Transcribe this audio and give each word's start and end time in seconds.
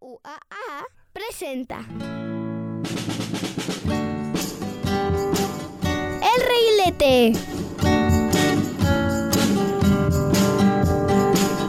UAA 0.00 0.86
presenta 1.12 1.78
El 6.22 6.40
Reguilete. 6.46 7.32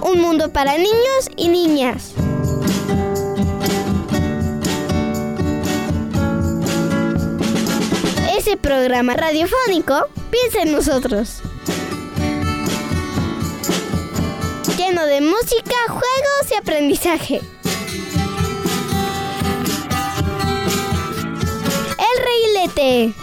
Un 0.01 0.21
mundo 0.21 0.51
para 0.51 0.77
niños 0.77 1.29
y 1.35 1.47
niñas. 1.49 2.13
Ese 8.37 8.57
programa 8.57 9.13
radiofónico 9.13 10.07
piensa 10.31 10.61
en 10.63 10.71
nosotros. 10.71 11.41
Lleno 14.77 15.05
de 15.05 15.21
música, 15.21 15.75
juegos 15.87 16.51
y 16.51 16.55
aprendizaje. 16.55 17.41
El 22.29 22.35
Reguilete. 22.35 23.13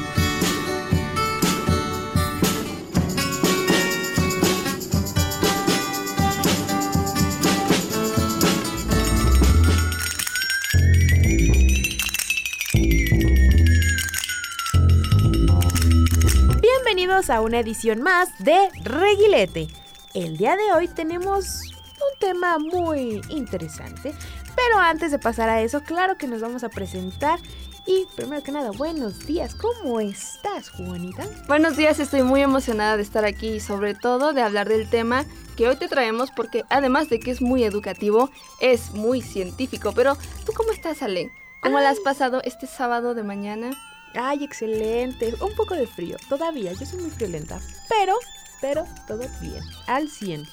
Bienvenidos 16.61 17.30
a 17.30 17.41
una 17.42 17.61
edición 17.61 18.02
más 18.02 18.36
de 18.38 18.56
Reguilete. 18.83 19.69
El 20.14 20.36
día 20.36 20.56
de 20.56 20.73
hoy 20.75 20.88
tenemos 20.88 21.62
un 21.62 22.19
tema 22.19 22.59
muy 22.59 23.20
interesante, 23.28 24.14
pero 24.56 24.78
antes 24.78 25.12
de 25.12 25.19
pasar 25.19 25.48
a 25.48 25.61
eso, 25.61 25.83
claro 25.84 26.16
que 26.16 26.27
nos 26.27 26.41
vamos 26.41 26.64
a 26.64 26.70
presentar. 26.70 27.38
Y 27.87 28.07
primero 28.17 28.43
que 28.43 28.51
nada, 28.51 28.73
buenos 28.73 29.27
días, 29.27 29.55
¿cómo 29.55 30.01
estás, 30.01 30.70
Juanita? 30.70 31.25
Buenos 31.47 31.77
días, 31.77 32.01
estoy 32.01 32.23
muy 32.23 32.41
emocionada 32.43 32.97
de 32.97 33.05
estar 33.05 33.25
aquí 33.25 33.48
y 33.55 33.61
sobre 33.61 33.95
todo 33.95 34.33
de 34.33 34.43
hablar 34.43 34.69
del 34.69 34.91
tema 34.91 35.25
que 35.56 35.69
hoy 35.69 35.77
te 35.77 35.87
traemos 35.87 36.31
porque 36.33 36.65
además 36.69 37.09
de 37.09 37.20
que 37.20 37.31
es 37.31 37.41
muy 37.41 37.62
educativo, 37.62 38.28
es 38.61 38.91
muy 38.91 39.23
científico. 39.23 39.93
Pero, 39.95 40.17
¿tú 40.45 40.53
cómo 40.53 40.73
estás, 40.73 41.01
Ale? 41.03 41.31
¿Cómo 41.62 41.78
la 41.78 41.91
has 41.91 42.01
pasado 42.01 42.43
este 42.45 42.67
sábado 42.67 43.15
de 43.15 43.23
mañana? 43.23 43.70
Ay, 44.15 44.43
excelente. 44.43 45.34
Un 45.41 45.55
poco 45.55 45.75
de 45.75 45.87
frío, 45.87 46.17
todavía, 46.28 46.73
yo 46.73 46.87
soy 46.87 47.00
muy 47.00 47.11
friolenta, 47.11 47.61
pero, 47.89 48.17
pero 48.61 48.84
todo 49.06 49.23
bien, 49.41 49.62
al 49.87 50.09
100. 50.09 50.45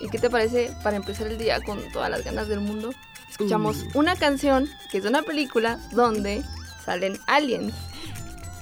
¿Y 0.00 0.08
qué 0.08 0.18
te 0.18 0.30
parece 0.30 0.74
para 0.82 0.96
empezar 0.96 1.26
el 1.26 1.36
día 1.36 1.60
con 1.60 1.78
todas 1.92 2.08
las 2.08 2.24
ganas 2.24 2.48
del 2.48 2.60
mundo? 2.60 2.90
Escuchamos 3.30 3.84
Uh. 3.94 3.98
una 3.98 4.16
canción 4.16 4.66
que 4.90 4.98
es 4.98 5.02
de 5.04 5.10
una 5.10 5.22
película 5.22 5.78
donde 5.92 6.42
salen 6.84 7.18
aliens. 7.26 7.74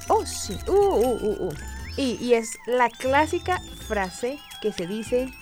Oh, 0.09 0.25
sí. 0.25 0.57
Uh, 0.67 0.73
uh, 0.73 1.19
uh, 1.23 1.49
uh. 1.49 1.55
Y, 1.97 2.17
y 2.21 2.35
es 2.35 2.59
la 2.67 2.89
clásica 2.89 3.61
frase 3.87 4.39
que 4.63 4.73
se 4.73 4.87
dice 4.87 5.33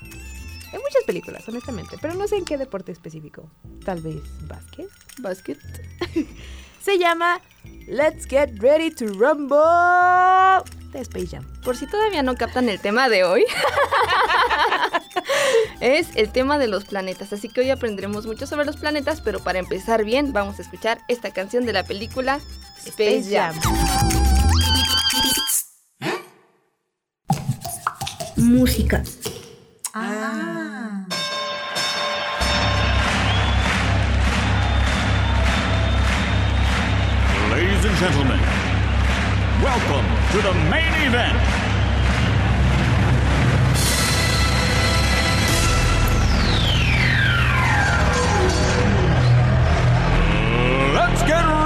en 0.72 0.80
muchas 0.82 1.04
películas, 1.06 1.48
honestamente, 1.48 1.96
pero 2.00 2.14
no 2.14 2.26
sé 2.26 2.36
en 2.36 2.44
qué 2.44 2.58
deporte 2.58 2.92
específico. 2.92 3.50
Tal 3.84 4.00
vez 4.00 4.16
básquet. 4.46 4.88
Basket. 5.18 5.58
Se 6.82 6.98
llama 6.98 7.40
Let's 7.86 8.26
Get 8.26 8.60
Ready 8.60 8.90
to 8.90 9.06
Rumble 9.06 10.62
de 10.96 11.02
Space 11.02 11.28
Jam. 11.28 11.44
Por 11.62 11.76
si 11.76 11.86
todavía 11.86 12.22
no 12.22 12.34
captan 12.34 12.68
el 12.68 12.80
tema 12.80 13.08
de 13.08 13.24
hoy, 13.24 13.44
es 15.80 16.08
el 16.16 16.30
tema 16.30 16.58
de 16.58 16.66
los 16.66 16.84
planetas. 16.84 17.32
Así 17.32 17.48
que 17.48 17.60
hoy 17.60 17.70
aprenderemos 17.70 18.26
mucho 18.26 18.46
sobre 18.46 18.66
los 18.66 18.76
planetas, 18.76 19.20
pero 19.20 19.40
para 19.40 19.58
empezar 19.58 20.04
bien, 20.04 20.32
vamos 20.32 20.58
a 20.58 20.62
escuchar 20.62 20.98
esta 21.08 21.30
canción 21.30 21.66
de 21.66 21.72
la 21.72 21.84
película 21.84 22.40
Space 22.84 23.30
Jam. 23.30 23.54
Música. 28.36 29.02
Ladies 37.50 37.84
and 37.86 37.96
gentlemen, 37.98 38.40
welcome 39.62 40.15
to 40.32 40.42
the 40.42 40.54
main 40.70 40.92
event. 41.06 41.38
Let's 50.94 51.22
get 51.22 51.44
ready 51.44 51.65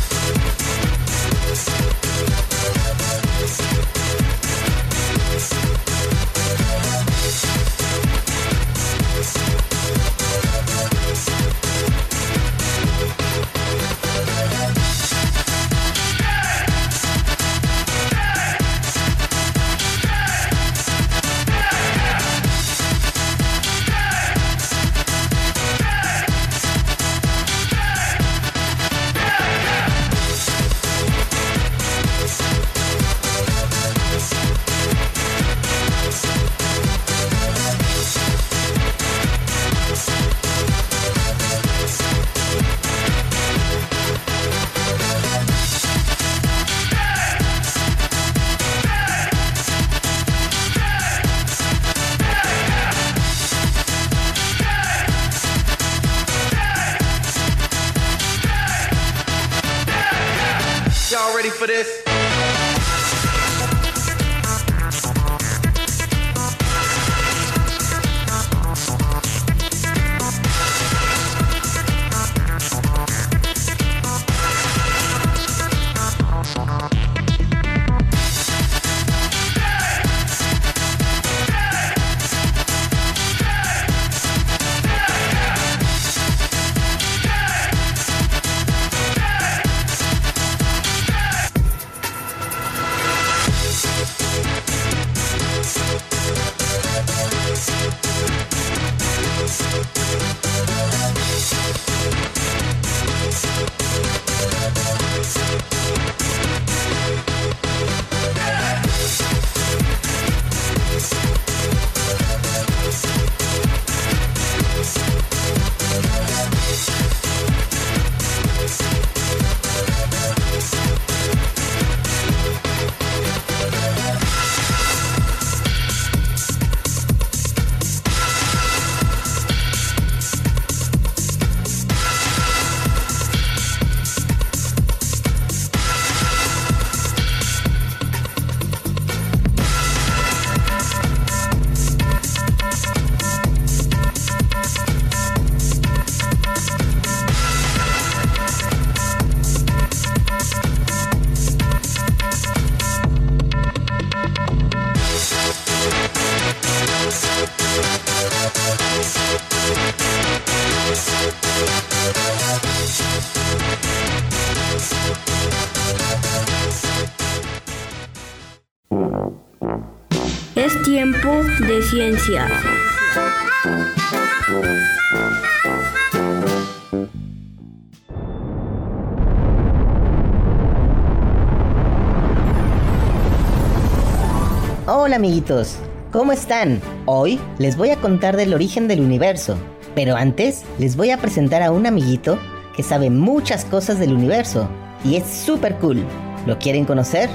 Hola 184.85 185.15
amiguitos, 185.15 185.77
¿cómo 186.11 186.31
están? 186.31 186.79
Hoy 187.05 187.39
les 187.57 187.75
voy 187.75 187.89
a 187.89 187.95
contar 187.97 188.37
del 188.37 188.53
origen 188.53 188.87
del 188.87 189.01
universo, 189.01 189.57
pero 189.95 190.15
antes 190.15 190.61
les 190.77 190.95
voy 190.95 191.09
a 191.09 191.17
presentar 191.17 191.63
a 191.63 191.71
un 191.71 191.87
amiguito 191.87 192.37
que 192.75 192.83
sabe 192.83 193.09
muchas 193.09 193.65
cosas 193.65 193.97
del 193.97 194.13
universo 194.13 194.69
y 195.03 195.15
es 195.15 195.25
súper 195.25 195.75
cool. 195.77 196.03
¿Lo 196.45 196.59
quieren 196.59 196.85
conocer? 196.85 197.31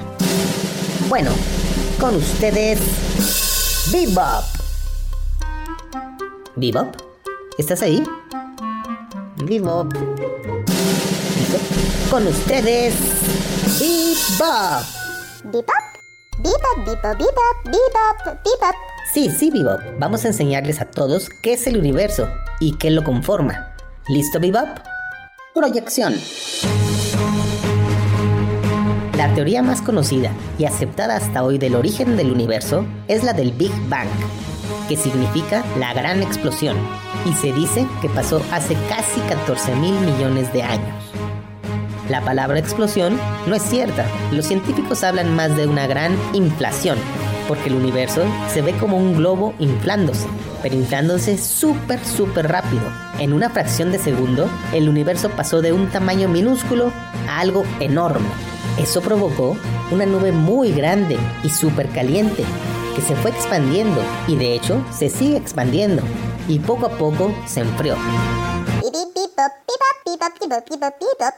Bueno, 1.09 1.33
con 1.99 2.15
ustedes, 2.15 2.79
Bebop. 3.91 4.56
Bebop, 6.59 6.97
¿estás 7.59 7.83
ahí? 7.83 8.03
Bebop. 9.45 9.93
Con 12.11 12.27
ustedes, 12.27 12.95
Bebop. 13.79 14.83
Bebop, 15.53 15.67
bebop, 16.39 16.87
bebop, 16.87 17.19
bebop, 17.19 17.65
bebop, 17.67 18.43
bebop. 18.43 18.75
Sí, 19.13 19.29
sí, 19.29 19.51
Bebop. 19.51 19.81
Vamos 19.99 20.25
a 20.25 20.29
enseñarles 20.29 20.81
a 20.81 20.87
todos 20.87 21.29
qué 21.43 21.53
es 21.53 21.67
el 21.67 21.77
universo 21.77 22.27
y 22.59 22.79
qué 22.79 22.91
lo 22.91 23.05
conforma. 23.05 23.75
¿Listo, 24.09 24.41
Bebop? 24.41 24.79
Proyección. 25.55 26.15
La 29.19 29.35
teoría 29.35 29.63
más 29.63 29.83
conocida 29.83 30.33
y 30.59 30.65
aceptada 30.65 31.17
hasta 31.17 31.45
hoy 31.45 31.59
del 31.59 31.75
origen 31.75 32.17
del 32.17 32.33
universo 32.33 32.87
es 33.09 33.25
la 33.25 33.35
del 33.35 33.53
Big 33.53 33.73
Bang, 33.89 34.09
que 34.89 34.97
significa 34.97 35.65
la 35.79 35.93
gran 35.93 36.23
explosión, 36.23 36.77
y 37.25 37.33
se 37.35 37.53
dice 37.53 37.87
que 38.01 38.09
pasó 38.09 38.43
hace 38.53 38.77
casi 38.89 39.21
14 39.29 39.75
mil 39.77 39.95
millones 40.01 40.53
de 40.53 40.63
años. 40.63 40.95
La 42.09 42.21
palabra 42.21 42.59
explosión 42.59 43.19
no 43.47 43.55
es 43.57 43.63
cierta, 43.63 44.07
los 44.31 44.47
científicos 44.47 45.03
hablan 45.03 45.35
más 45.35 45.57
de 45.57 45.67
una 45.67 45.87
gran 45.87 46.17
inflación, 46.35 46.99
porque 47.49 47.69
el 47.69 47.75
universo 47.75 48.23
se 48.53 48.63
ve 48.63 48.73
como 48.75 48.97
un 48.97 49.17
globo 49.17 49.55
inflándose, 49.59 50.27
pero 50.63 50.77
inflándose 50.77 51.37
súper, 51.37 52.05
súper 52.05 52.49
rápido. 52.49 52.83
En 53.19 53.33
una 53.33 53.51
fracción 53.51 53.91
de 53.91 53.99
segundo, 53.99 54.49
el 54.73 54.89
universo 54.89 55.31
pasó 55.31 55.63
de 55.63 55.73
un 55.73 55.89
tamaño 55.89 56.29
minúsculo 56.29 56.93
a 57.29 57.41
algo 57.41 57.65
enorme. 57.81 58.27
Eso 58.79 59.01
provocó 59.01 59.57
una 59.91 60.07
nube 60.07 60.33
muy 60.33 60.73
grande 60.73 61.17
y 61.43 61.51
súper 61.51 61.89
caliente 61.89 62.45
que 62.97 63.03
se 63.03 63.15
fue 63.17 63.31
expandiendo 63.31 64.01
y 64.27 64.37
de 64.37 64.55
hecho 64.55 64.83
se 64.91 65.11
sigue 65.11 65.37
expandiendo 65.37 66.03
y 66.49 66.59
poco 66.59 66.87
a 66.87 66.91
poco 66.97 67.31
se 67.47 67.61
enfrió. 67.61 67.95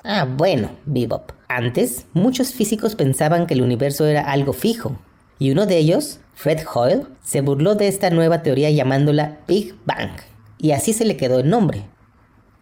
Ah, 0.04 0.24
bueno, 0.24 0.70
Bebop. 0.86 1.32
Antes, 1.48 2.06
muchos 2.12 2.52
físicos 2.52 2.94
pensaban 2.94 3.46
que 3.46 3.54
el 3.54 3.62
universo 3.62 4.06
era 4.06 4.30
algo 4.30 4.52
fijo, 4.52 4.96
y 5.38 5.50
uno 5.50 5.66
de 5.66 5.78
ellos, 5.78 6.20
Fred 6.34 6.60
Hoyle, 6.72 7.06
se 7.22 7.40
burló 7.40 7.74
de 7.74 7.88
esta 7.88 8.10
nueva 8.10 8.42
teoría 8.42 8.70
llamándola 8.70 9.38
Big 9.48 9.74
Bang, 9.84 10.12
y 10.58 10.72
así 10.72 10.92
se 10.92 11.04
le 11.04 11.16
quedó 11.16 11.40
el 11.40 11.50
nombre. 11.50 11.88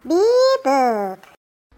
Bebop. 0.03 1.26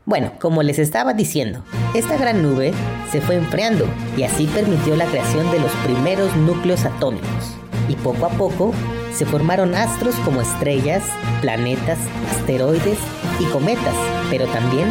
Bueno, 0.10 0.32
como 0.42 0.64
les 0.64 0.80
estaba 0.80 1.14
diciendo, 1.14 1.62
esta 1.94 2.18
gran 2.18 2.42
nube 2.42 2.74
se 3.12 3.22
fue 3.22 3.36
enfriando 3.36 3.86
y 4.18 4.24
así 4.24 4.48
permitió 4.48 4.96
la 4.96 5.06
creación 5.06 5.52
de 5.52 5.60
los 5.60 5.72
primeros 5.86 6.36
núcleos 6.36 6.84
atómicos. 6.84 7.56
Y 7.88 7.94
poco 7.94 8.26
a 8.26 8.30
poco 8.30 8.74
se 9.14 9.28
formaron 9.28 9.76
astros 9.76 10.16
como 10.26 10.42
estrellas, 10.42 11.04
planetas, 11.42 12.00
asteroides 12.32 12.98
y 13.40 13.44
cometas, 13.52 13.94
pero 14.32 14.48
también 14.48 14.88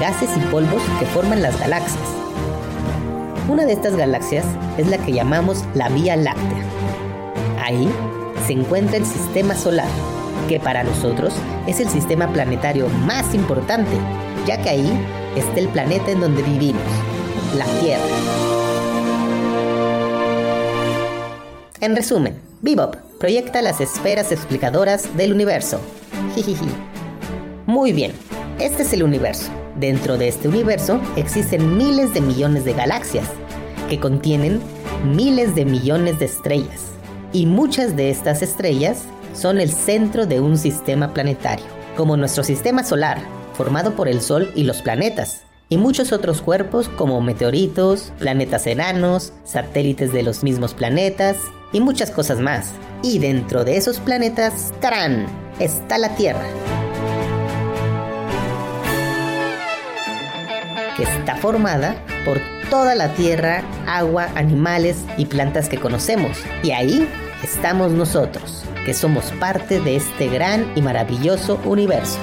gases 0.00 0.30
y 0.38 0.40
polvos 0.50 0.82
que 0.98 1.04
forman 1.04 1.42
las 1.42 1.60
galaxias. 1.60 2.08
Una 3.50 3.66
de 3.66 3.74
estas 3.74 3.94
galaxias 3.94 4.46
es 4.78 4.86
la 4.86 4.96
que 4.96 5.12
llamamos 5.12 5.66
la 5.74 5.90
Vía 5.90 6.16
Láctea. 6.16 6.64
Ahí 7.62 7.90
se 8.46 8.54
encuentra 8.54 8.96
el 8.96 9.04
sistema 9.04 9.54
solar, 9.54 9.88
que 10.48 10.58
para 10.58 10.82
nosotros 10.82 11.34
es 11.66 11.78
el 11.78 11.90
sistema 11.90 12.28
planetario 12.28 12.88
más 12.88 13.34
importante, 13.34 13.98
ya 14.46 14.60
que 14.60 14.68
ahí 14.70 15.06
está 15.36 15.60
el 15.60 15.68
planeta 15.68 16.10
en 16.10 16.20
donde 16.20 16.42
vivimos, 16.42 16.82
la 17.56 17.64
Tierra. 17.80 18.02
En 21.80 21.96
resumen, 21.96 22.36
Bebop 22.60 22.96
proyecta 23.18 23.62
las 23.62 23.80
esferas 23.80 24.30
explicadoras 24.32 25.16
del 25.16 25.32
universo. 25.32 25.80
Jijiji. 26.34 26.68
Muy 27.66 27.92
bien, 27.92 28.12
este 28.60 28.82
es 28.82 28.92
el 28.92 29.02
universo. 29.02 29.50
Dentro 29.76 30.18
de 30.18 30.28
este 30.28 30.48
universo 30.48 31.00
existen 31.16 31.76
miles 31.76 32.14
de 32.14 32.20
millones 32.20 32.64
de 32.64 32.74
galaxias, 32.74 33.26
que 33.88 33.98
contienen 33.98 34.60
miles 35.04 35.54
de 35.54 35.64
millones 35.64 36.18
de 36.18 36.26
estrellas. 36.26 36.82
Y 37.32 37.46
muchas 37.46 37.96
de 37.96 38.10
estas 38.10 38.42
estrellas 38.42 39.04
son 39.34 39.58
el 39.60 39.72
centro 39.72 40.26
de 40.26 40.40
un 40.40 40.58
sistema 40.58 41.14
planetario, 41.14 41.64
como 41.96 42.16
nuestro 42.16 42.44
sistema 42.44 42.84
solar, 42.84 43.18
formado 43.54 43.94
por 43.94 44.08
el 44.08 44.20
Sol 44.20 44.50
y 44.54 44.64
los 44.64 44.82
planetas, 44.82 45.42
y 45.68 45.78
muchos 45.78 46.12
otros 46.12 46.42
cuerpos 46.42 46.88
como 46.88 47.20
meteoritos, 47.20 48.12
planetas 48.18 48.66
enanos, 48.66 49.32
satélites 49.44 50.12
de 50.12 50.22
los 50.22 50.42
mismos 50.42 50.74
planetas 50.74 51.36
y 51.72 51.80
muchas 51.80 52.10
cosas 52.10 52.40
más. 52.40 52.72
Y 53.02 53.18
dentro 53.18 53.64
de 53.64 53.76
esos 53.76 53.98
planetas, 53.98 54.72
¡tarán! 54.80 55.26
está 55.58 55.98
la 55.98 56.14
Tierra. 56.14 56.46
que 60.96 61.04
está 61.04 61.36
formada 61.36 61.96
por 62.24 62.40
toda 62.70 62.94
la 62.94 63.14
tierra, 63.14 63.62
agua, 63.86 64.28
animales 64.34 65.04
y 65.16 65.26
plantas 65.26 65.68
que 65.68 65.78
conocemos. 65.78 66.38
Y 66.62 66.70
ahí 66.70 67.08
estamos 67.42 67.92
nosotros, 67.92 68.64
que 68.84 68.94
somos 68.94 69.24
parte 69.40 69.80
de 69.80 69.96
este 69.96 70.28
gran 70.28 70.70
y 70.74 70.82
maravilloso 70.82 71.60
universo. 71.64 72.18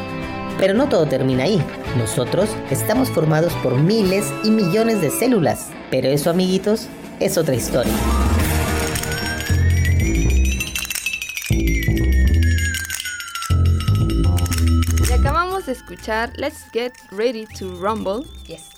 Pero 0.59 0.73
no 0.73 0.89
todo 0.89 1.05
termina 1.05 1.45
ahí. 1.45 1.63
Nosotros 1.97 2.49
estamos 2.69 3.09
formados 3.09 3.53
por 3.63 3.75
miles 3.75 4.25
y 4.43 4.51
millones 4.51 4.99
de 5.01 5.09
células. 5.09 5.69
Pero 5.89 6.09
eso, 6.09 6.29
amiguitos, 6.29 6.87
es 7.21 7.37
otra 7.37 7.55
historia. 7.55 7.93
Y 15.09 15.13
acabamos 15.13 15.65
de 15.65 15.71
escuchar 15.71 16.33
Let's 16.35 16.65
Get 16.73 16.91
Ready 17.11 17.45
to 17.57 17.75
Rumble. 17.79 18.25
Yes. 18.45 18.69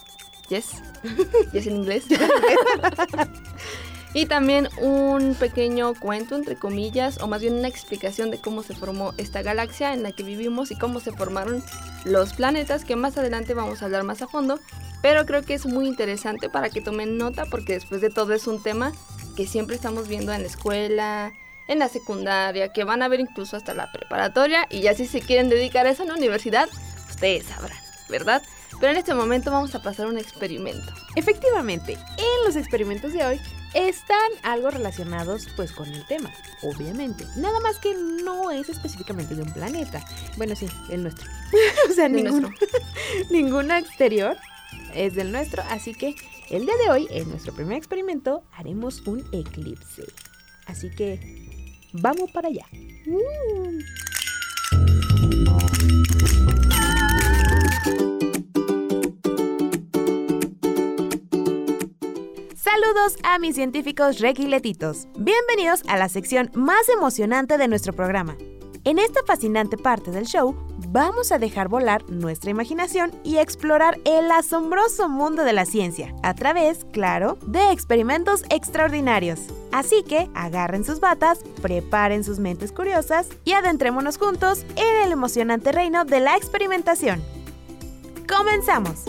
Yes. 0.50 0.69
Yes 1.51 1.65
en 1.65 1.77
inglés. 1.77 2.05
y 4.13 4.25
también 4.25 4.68
un 4.77 5.36
pequeño 5.36 5.94
cuento, 5.94 6.36
entre 6.36 6.56
comillas, 6.56 7.20
o 7.22 7.27
más 7.27 7.41
bien 7.41 7.53
una 7.53 7.68
explicación 7.68 8.30
de 8.30 8.39
cómo 8.39 8.62
se 8.62 8.75
formó 8.75 9.13
esta 9.18 9.41
galaxia 9.41 9.94
en 9.94 10.03
la 10.03 10.12
que 10.12 10.24
vivimos 10.24 10.72
y 10.72 10.77
cómo 10.77 11.00
se 11.00 11.12
formaron 11.12 11.63
los 12.03 12.34
planetas, 12.34 12.84
que 12.84 12.96
más 12.96 13.18
adelante 13.18 13.53
vamos 13.53 13.82
a 13.82 13.86
hablar 13.86 14.03
más 14.03 14.22
a 14.22 14.27
fondo. 14.27 14.60
Pero 15.01 15.25
creo 15.25 15.44
que 15.44 15.53
es 15.53 15.65
muy 15.65 15.88
interesante 15.88 16.50
para 16.50 16.70
que 16.70 16.82
tomen 16.82 17.18
nota 17.18 17.46
porque 17.46 17.74
después 17.74 18.01
de 18.01 18.10
todo 18.10 18.34
es 18.34 18.48
un 18.48 18.62
tema 18.62 18.91
que 19.36 19.48
siempre 19.48 19.75
estamos 19.75 20.08
viendo 20.08 20.34
en 20.34 20.41
la 20.41 20.48
escuela, 20.48 21.34
en 21.68 21.80
la 21.80 21.88
secundaria, 21.88 22.74
que 22.74 22.84
van 22.84 23.01
a 23.01 23.08
ver 23.08 23.22
incluso 23.22 23.56
hasta 23.56 23.74
la 23.74 23.91
preparatoria 23.91 24.68
y 24.70 24.82
ya 24.82 24.94
si 24.94 25.08
se 25.08 25.22
quieren 25.22 25.50
dedicar 25.50 25.88
a 25.88 25.91
eso 25.91 26.03
en 26.03 26.10
la 26.10 26.15
universidad, 26.15 26.68
ustedes 27.10 27.46
sabrán, 27.46 27.77
¿verdad? 28.10 28.44
Pero 28.80 28.91
en 28.91 28.98
este 28.98 29.13
momento 29.13 29.51
vamos 29.51 29.74
a 29.74 29.82
pasar 29.82 30.08
un 30.08 30.18
experimento. 30.18 30.94
Efectivamente, 31.15 31.94
en 31.94 32.46
los 32.46 32.56
experimentos 32.56 33.13
de 33.13 33.24
hoy 33.24 33.39
están 33.74 34.32
algo 34.44 34.70
relacionados 34.72 35.48
pues 35.56 35.72
con 35.72 35.88
el 35.90 36.06
tema, 36.06 36.32
obviamente. 36.62 37.25
Nada 37.38 37.60
más 37.62 37.78
que 37.78 37.94
no 37.96 38.51
es 38.51 38.70
específicamente 38.70 39.36
de 39.36 39.44
un 39.44 39.54
planeta. 39.54 40.04
Bueno, 40.38 40.56
sí, 40.56 40.68
el 40.90 41.04
nuestro. 41.04 41.30
o 41.90 41.94
sea, 41.94 42.10
nuestro. 42.10 42.50
ningún 43.30 43.72
exterior 43.72 44.38
es 44.94 45.16
del 45.16 45.32
nuestro, 45.32 45.63
así 45.70 45.94
que 45.94 46.16
el 46.50 46.66
día 46.66 46.75
de 46.84 46.92
hoy, 46.92 47.08
en 47.12 47.30
nuestro 47.30 47.54
primer 47.54 47.78
experimento, 47.78 48.44
haremos 48.54 49.01
un 49.08 49.25
eclipse. 49.32 50.04
Así 50.66 50.90
que 50.90 51.20
vamos 51.94 52.32
para 52.32 52.50
allá. 52.50 52.66
Mm. 53.06 53.80
Saludos 62.72 63.18
a 63.24 63.38
mis 63.38 63.56
científicos 63.56 64.20
requiletitos. 64.20 65.08
Bienvenidos 65.18 65.82
a 65.90 65.98
la 65.98 66.08
sección 66.08 66.50
más 66.54 66.88
emocionante 66.88 67.58
de 67.58 67.68
nuestro 67.68 67.92
programa. 67.92 68.38
En 68.86 68.98
esta 68.98 69.20
fascinante 69.28 69.78
parte 69.78 70.12
del 70.12 70.25
show, 70.25 70.56
vamos 70.88 71.34
a 71.34 71.38
dejar 71.38 71.68
volar 71.68 72.10
nuestra 72.10 72.50
imaginación 72.50 73.12
y 73.25 73.38
explorar 73.38 74.00
el 74.06 74.32
asombroso 74.32 75.10
mundo 75.10 75.44
de 75.44 75.51
la 75.51 75.66
ciencia, 75.66 76.16
a 76.24 76.34
través, 76.34 76.86
claro, 76.94 77.38
de 77.46 77.72
experimentos 77.72 78.44
extraordinarios. 78.50 79.42
Así 79.74 80.04
que 80.04 80.30
agarren 80.34 80.86
sus 80.86 81.01
batas, 81.01 81.40
preparen 81.62 82.24
sus 82.24 82.40
mentes 82.40 82.72
curiosas 82.72 83.28
y 83.44 83.51
adentrémonos 83.51 84.18
juntos 84.18 84.66
en 84.78 85.04
el 85.04 85.12
emocionante 85.12 85.74
reino 85.74 86.06
de 86.06 86.22
la 86.22 86.38
experimentación. 86.38 87.22
¡Comenzamos! 88.30 89.04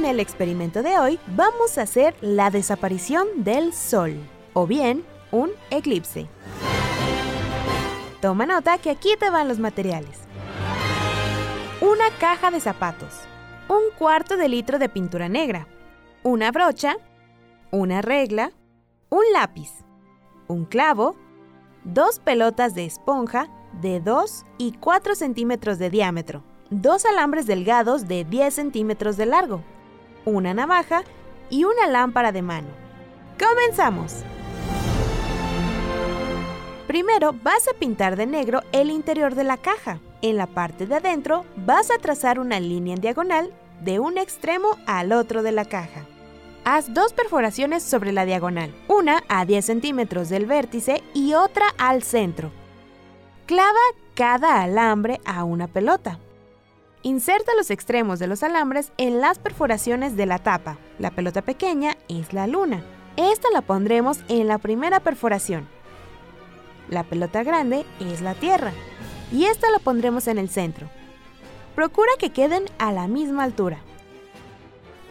En 0.00 0.06
el 0.06 0.18
experimento 0.18 0.82
de 0.82 0.98
hoy 0.98 1.20
vamos 1.36 1.76
a 1.76 1.82
hacer 1.82 2.16
la 2.22 2.48
desaparición 2.48 3.26
del 3.44 3.74
Sol, 3.74 4.14
o 4.54 4.66
bien 4.66 5.04
un 5.30 5.50
eclipse. 5.70 6.26
Toma 8.22 8.46
nota 8.46 8.78
que 8.78 8.88
aquí 8.88 9.10
te 9.18 9.28
van 9.28 9.46
los 9.46 9.58
materiales. 9.58 10.20
Una 11.82 12.08
caja 12.18 12.50
de 12.50 12.60
zapatos, 12.60 13.12
un 13.68 13.94
cuarto 13.98 14.38
de 14.38 14.48
litro 14.48 14.78
de 14.78 14.88
pintura 14.88 15.28
negra, 15.28 15.66
una 16.22 16.50
brocha, 16.50 16.96
una 17.70 18.00
regla, 18.00 18.52
un 19.10 19.24
lápiz, 19.34 19.68
un 20.48 20.64
clavo, 20.64 21.14
dos 21.84 22.20
pelotas 22.20 22.74
de 22.74 22.86
esponja 22.86 23.50
de 23.82 24.00
2 24.00 24.46
y 24.56 24.72
4 24.72 25.14
centímetros 25.14 25.78
de 25.78 25.90
diámetro, 25.90 26.42
dos 26.70 27.04
alambres 27.04 27.44
delgados 27.44 28.08
de 28.08 28.24
10 28.24 28.54
centímetros 28.54 29.18
de 29.18 29.26
largo, 29.26 29.62
una 30.30 30.54
navaja 30.54 31.02
y 31.50 31.64
una 31.64 31.86
lámpara 31.86 32.32
de 32.32 32.42
mano. 32.42 32.68
¡Comenzamos! 33.38 34.24
Primero 36.86 37.32
vas 37.32 37.68
a 37.68 37.78
pintar 37.78 38.16
de 38.16 38.26
negro 38.26 38.62
el 38.72 38.90
interior 38.90 39.34
de 39.34 39.44
la 39.44 39.56
caja. 39.56 40.00
En 40.22 40.36
la 40.36 40.46
parte 40.46 40.86
de 40.86 40.96
adentro 40.96 41.44
vas 41.54 41.90
a 41.90 41.98
trazar 41.98 42.40
una 42.40 42.58
línea 42.58 42.94
en 42.94 43.00
diagonal 43.00 43.52
de 43.80 44.00
un 44.00 44.18
extremo 44.18 44.76
al 44.86 45.12
otro 45.12 45.42
de 45.42 45.52
la 45.52 45.64
caja. 45.64 46.04
Haz 46.64 46.92
dos 46.92 47.12
perforaciones 47.12 47.82
sobre 47.82 48.12
la 48.12 48.24
diagonal, 48.24 48.74
una 48.88 49.22
a 49.28 49.44
10 49.44 49.64
centímetros 49.64 50.28
del 50.28 50.46
vértice 50.46 51.02
y 51.14 51.34
otra 51.34 51.66
al 51.78 52.02
centro. 52.02 52.50
Clava 53.46 53.78
cada 54.14 54.62
alambre 54.62 55.20
a 55.24 55.44
una 55.44 55.66
pelota. 55.68 56.18
Inserta 57.02 57.52
los 57.56 57.70
extremos 57.70 58.18
de 58.18 58.26
los 58.26 58.42
alambres 58.42 58.92
en 58.98 59.22
las 59.22 59.38
perforaciones 59.38 60.16
de 60.16 60.26
la 60.26 60.38
tapa. 60.38 60.76
La 60.98 61.10
pelota 61.10 61.40
pequeña 61.40 61.96
es 62.08 62.34
la 62.34 62.46
luna. 62.46 62.84
Esta 63.16 63.48
la 63.50 63.62
pondremos 63.62 64.18
en 64.28 64.48
la 64.48 64.58
primera 64.58 65.00
perforación. 65.00 65.66
La 66.90 67.02
pelota 67.04 67.42
grande 67.42 67.86
es 68.00 68.20
la 68.20 68.34
Tierra. 68.34 68.72
Y 69.32 69.46
esta 69.46 69.70
la 69.70 69.78
pondremos 69.78 70.26
en 70.26 70.36
el 70.36 70.50
centro. 70.50 70.90
Procura 71.74 72.10
que 72.18 72.30
queden 72.30 72.64
a 72.78 72.92
la 72.92 73.08
misma 73.08 73.44
altura. 73.44 73.78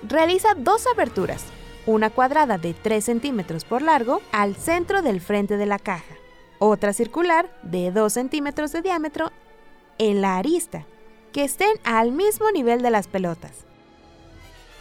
Realiza 0.08 0.54
dos 0.56 0.86
aberturas, 0.94 1.44
una 1.88 2.12
cuadrada 2.12 2.60
de 2.60 2.76
3 2.76 3.04
centímetros 3.04 3.66
por 3.66 3.82
largo 3.82 4.22
al 4.32 4.56
centro 4.56 5.02
del 5.02 5.22
frente 5.22 5.58
de 5.58 5.66
la 5.66 5.80
caja, 5.80 6.16
otra 6.60 6.94
circular 6.94 7.50
de 7.64 7.92
2 7.92 8.14
centímetros 8.14 8.72
de 8.72 8.82
diámetro 8.82 9.32
en 9.98 10.22
la 10.22 10.38
arista, 10.38 10.86
que 11.32 11.44
estén 11.44 11.80
al 11.84 12.12
mismo 12.12 12.52
nivel 12.52 12.82
de 12.82 12.92
las 12.92 13.08
pelotas. 13.08 13.66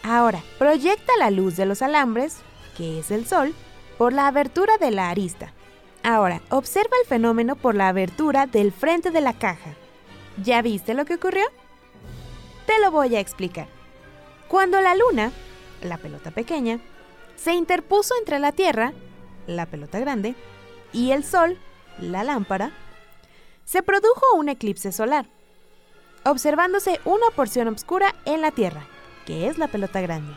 Ahora, 0.03 0.41
proyecta 0.57 1.11
la 1.17 1.29
luz 1.29 1.57
de 1.57 1.65
los 1.65 1.81
alambres, 1.81 2.37
que 2.77 2.99
es 2.99 3.11
el 3.11 3.25
sol, 3.25 3.53
por 3.97 4.13
la 4.13 4.27
abertura 4.27 4.77
de 4.77 4.91
la 4.91 5.09
arista. 5.09 5.53
Ahora, 6.03 6.41
observa 6.49 6.95
el 7.01 7.07
fenómeno 7.07 7.55
por 7.55 7.75
la 7.75 7.89
abertura 7.89 8.45
del 8.45 8.71
frente 8.71 9.11
de 9.11 9.21
la 9.21 9.33
caja. 9.33 9.75
¿Ya 10.41 10.61
viste 10.61 10.93
lo 10.93 11.05
que 11.05 11.15
ocurrió? 11.15 11.43
Te 12.65 12.79
lo 12.79 12.91
voy 12.91 13.15
a 13.15 13.19
explicar. 13.19 13.67
Cuando 14.47 14.79
la 14.79 14.95
luna, 14.95 15.31
la 15.83 15.97
pelota 15.97 16.31
pequeña, 16.31 16.79
se 17.35 17.53
interpuso 17.53 18.13
entre 18.19 18.39
la 18.39 18.51
Tierra, 18.51 18.93
la 19.47 19.65
pelota 19.65 19.99
grande, 19.99 20.35
y 20.93 21.11
el 21.11 21.23
Sol, 21.23 21.57
la 21.99 22.23
lámpara, 22.23 22.71
se 23.65 23.83
produjo 23.83 24.35
un 24.35 24.49
eclipse 24.49 24.91
solar, 24.91 25.27
observándose 26.25 26.99
una 27.05 27.29
porción 27.35 27.67
oscura 27.67 28.15
en 28.25 28.41
la 28.41 28.51
Tierra, 28.51 28.85
que 29.25 29.47
es 29.47 29.57
la 29.57 29.67
pelota 29.67 30.01
grande. 30.01 30.33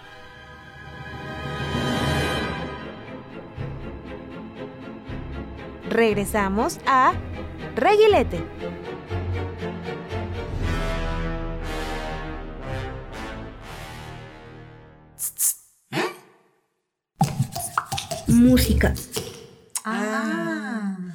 Regresamos 5.88 6.78
a 6.86 7.12
Reguilete. 7.76 8.42
Música. 18.26 18.94
Ven 19.84 21.11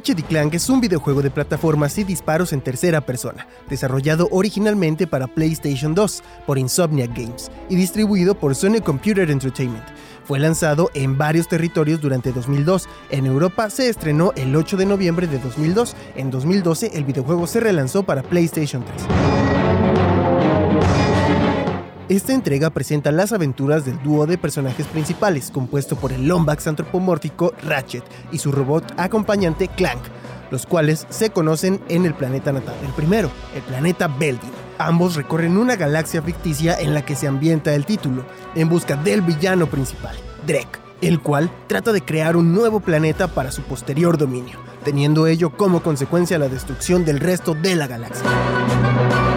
Ratchet 0.00 0.26
Clank 0.28 0.54
es 0.54 0.70
un 0.70 0.80
videojuego 0.80 1.20
de 1.20 1.30
plataformas 1.30 1.98
y 1.98 2.04
disparos 2.04 2.54
en 2.54 2.62
tercera 2.62 3.02
persona, 3.02 3.46
desarrollado 3.68 4.28
originalmente 4.30 5.06
para 5.06 5.26
PlayStation 5.26 5.94
2 5.94 6.22
por 6.46 6.56
Insomniac 6.56 7.14
Games 7.14 7.50
y 7.68 7.76
distribuido 7.76 8.34
por 8.34 8.54
Sony 8.54 8.80
Computer 8.82 9.30
Entertainment. 9.30 9.84
Fue 10.24 10.38
lanzado 10.38 10.88
en 10.94 11.18
varios 11.18 11.48
territorios 11.48 12.00
durante 12.00 12.32
2002. 12.32 12.88
En 13.10 13.26
Europa 13.26 13.68
se 13.68 13.90
estrenó 13.90 14.32
el 14.36 14.56
8 14.56 14.78
de 14.78 14.86
noviembre 14.86 15.26
de 15.26 15.38
2002. 15.38 15.94
En 16.16 16.30
2012 16.30 16.92
el 16.94 17.04
videojuego 17.04 17.46
se 17.46 17.60
relanzó 17.60 18.02
para 18.02 18.22
PlayStation 18.22 18.82
3. 18.82 19.39
Esta 22.10 22.32
entrega 22.32 22.70
presenta 22.70 23.12
las 23.12 23.32
aventuras 23.32 23.84
del 23.84 24.02
dúo 24.02 24.26
de 24.26 24.36
personajes 24.36 24.84
principales, 24.88 25.52
compuesto 25.52 25.94
por 25.94 26.12
el 26.12 26.26
Lombax 26.26 26.66
antropomórfico 26.66 27.54
Ratchet 27.62 28.02
y 28.32 28.38
su 28.38 28.50
robot 28.50 28.94
acompañante 28.96 29.68
Clank, 29.68 30.00
los 30.50 30.66
cuales 30.66 31.06
se 31.08 31.30
conocen 31.30 31.80
en 31.88 32.06
el 32.06 32.14
planeta 32.14 32.50
natal 32.50 32.74
del 32.82 32.90
primero, 32.94 33.30
el 33.54 33.62
planeta 33.62 34.08
Beldin. 34.08 34.50
Ambos 34.78 35.14
recorren 35.14 35.56
una 35.56 35.76
galaxia 35.76 36.20
ficticia 36.20 36.80
en 36.80 36.94
la 36.94 37.04
que 37.04 37.14
se 37.14 37.28
ambienta 37.28 37.76
el 37.76 37.86
título, 37.86 38.24
en 38.56 38.68
busca 38.68 38.96
del 38.96 39.22
villano 39.22 39.68
principal, 39.68 40.16
Drek, 40.48 40.80
el 41.02 41.20
cual 41.20 41.48
trata 41.68 41.92
de 41.92 42.02
crear 42.02 42.36
un 42.36 42.52
nuevo 42.52 42.80
planeta 42.80 43.28
para 43.28 43.52
su 43.52 43.62
posterior 43.62 44.18
dominio, 44.18 44.58
teniendo 44.82 45.28
ello 45.28 45.56
como 45.56 45.80
consecuencia 45.80 46.40
la 46.40 46.48
destrucción 46.48 47.04
del 47.04 47.20
resto 47.20 47.54
de 47.54 47.76
la 47.76 47.86
galaxia. 47.86 49.29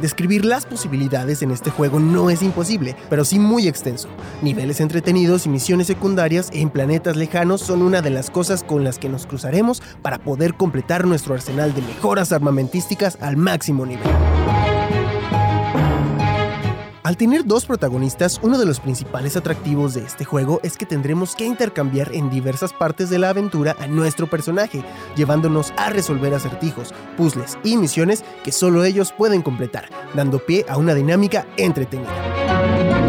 Describir 0.00 0.44
las 0.44 0.64
posibilidades 0.64 1.42
en 1.42 1.50
este 1.50 1.70
juego 1.70 1.98
no 1.98 2.30
es 2.30 2.42
imposible, 2.42 2.94
pero 3.10 3.24
sí 3.24 3.38
muy 3.38 3.66
extenso. 3.66 4.08
Niveles 4.42 4.80
entretenidos 4.80 5.46
y 5.46 5.48
misiones 5.48 5.88
secundarias 5.88 6.50
en 6.52 6.70
planetas 6.70 7.16
lejanos 7.16 7.60
son 7.60 7.82
una 7.82 8.00
de 8.00 8.10
las 8.10 8.30
cosas 8.30 8.62
con 8.62 8.84
las 8.84 8.98
que 8.98 9.08
nos 9.08 9.26
cruzaremos 9.26 9.82
para 10.02 10.18
poder 10.18 10.54
completar 10.54 11.06
nuestro 11.06 11.34
arsenal 11.34 11.74
de 11.74 11.82
mejoras 11.82 12.32
armamentísticas 12.32 13.18
al 13.20 13.36
máximo 13.36 13.84
nivel. 13.86 14.06
Al 17.04 17.16
tener 17.16 17.44
dos 17.44 17.64
protagonistas, 17.64 18.40
uno 18.42 18.58
de 18.58 18.66
los 18.66 18.80
principales 18.80 19.36
atractivos 19.36 19.94
de 19.94 20.02
este 20.02 20.24
juego 20.24 20.60
es 20.62 20.76
que 20.76 20.84
tendremos 20.84 21.36
que 21.36 21.46
intercambiar 21.46 22.12
en 22.12 22.28
diversas 22.28 22.72
partes 22.72 23.08
de 23.08 23.18
la 23.18 23.30
aventura 23.30 23.76
a 23.78 23.86
nuestro 23.86 24.28
personaje, 24.28 24.84
llevándonos 25.16 25.72
a 25.76 25.90
resolver 25.90 26.34
acertijos, 26.34 26.92
puzzles 27.16 27.56
y 27.62 27.76
misiones 27.76 28.24
que 28.42 28.52
solo 28.52 28.84
ellos 28.84 29.12
pueden 29.12 29.42
completar, 29.42 29.88
dando 30.14 30.38
pie 30.44 30.66
a 30.68 30.76
una 30.76 30.94
dinámica 30.94 31.46
entretenida. 31.56 33.07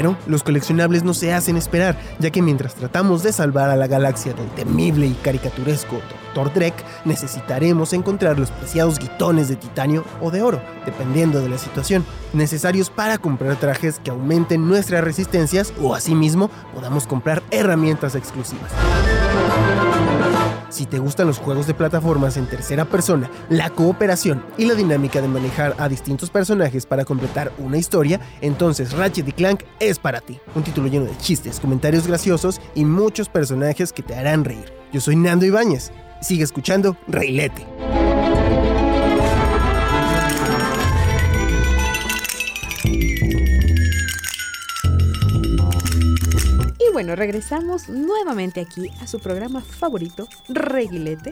Pero 0.00 0.16
los 0.26 0.42
coleccionables 0.42 1.04
no 1.04 1.12
se 1.12 1.34
hacen 1.34 1.58
esperar, 1.58 1.94
ya 2.20 2.30
que 2.30 2.40
mientras 2.40 2.74
tratamos 2.74 3.22
de 3.22 3.34
salvar 3.34 3.68
a 3.68 3.76
la 3.76 3.86
galaxia 3.86 4.32
del 4.32 4.48
temible 4.52 5.04
y 5.06 5.12
caricaturesco 5.12 6.00
Dr. 6.34 6.54
Drek, 6.54 6.74
necesitaremos 7.04 7.92
encontrar 7.92 8.38
los 8.38 8.50
preciados 8.50 8.98
guitones 8.98 9.50
de 9.50 9.56
titanio 9.56 10.06
o 10.22 10.30
de 10.30 10.40
oro, 10.40 10.58
dependiendo 10.86 11.42
de 11.42 11.50
la 11.50 11.58
situación, 11.58 12.06
necesarios 12.32 12.88
para 12.88 13.18
comprar 13.18 13.56
trajes 13.56 13.98
que 13.98 14.10
aumenten 14.10 14.66
nuestras 14.66 15.04
resistencias 15.04 15.70
o 15.82 15.94
asimismo 15.94 16.50
podamos 16.72 17.06
comprar 17.06 17.42
herramientas 17.50 18.14
exclusivas. 18.14 18.72
Si 20.70 20.86
te 20.86 21.00
gustan 21.00 21.26
los 21.26 21.38
juegos 21.38 21.66
de 21.66 21.74
plataformas 21.74 22.36
en 22.36 22.46
tercera 22.46 22.84
persona, 22.84 23.28
la 23.48 23.70
cooperación 23.70 24.42
y 24.56 24.66
la 24.66 24.74
dinámica 24.74 25.20
de 25.20 25.28
manejar 25.28 25.74
a 25.78 25.88
distintos 25.88 26.30
personajes 26.30 26.86
para 26.86 27.04
completar 27.04 27.52
una 27.58 27.76
historia, 27.76 28.20
entonces 28.40 28.92
Ratchet 28.92 29.28
y 29.28 29.32
Clank 29.32 29.64
es 29.80 29.98
para 29.98 30.20
ti. 30.20 30.38
Un 30.54 30.62
título 30.62 30.88
lleno 30.88 31.06
de 31.06 31.16
chistes, 31.18 31.58
comentarios 31.58 32.06
graciosos 32.06 32.60
y 32.74 32.84
muchos 32.84 33.28
personajes 33.28 33.92
que 33.92 34.02
te 34.02 34.14
harán 34.14 34.44
reír. 34.44 34.72
Yo 34.92 35.00
soy 35.00 35.16
Nando 35.16 35.44
Ibáñez. 35.44 35.90
Sigue 36.22 36.44
escuchando 36.44 36.96
Reilete. 37.08 37.66
Bueno, 47.00 47.16
regresamos 47.16 47.88
nuevamente 47.88 48.60
aquí 48.60 48.90
a 49.00 49.06
su 49.06 49.20
programa 49.20 49.62
favorito, 49.62 50.28
Reguilete. 50.50 51.30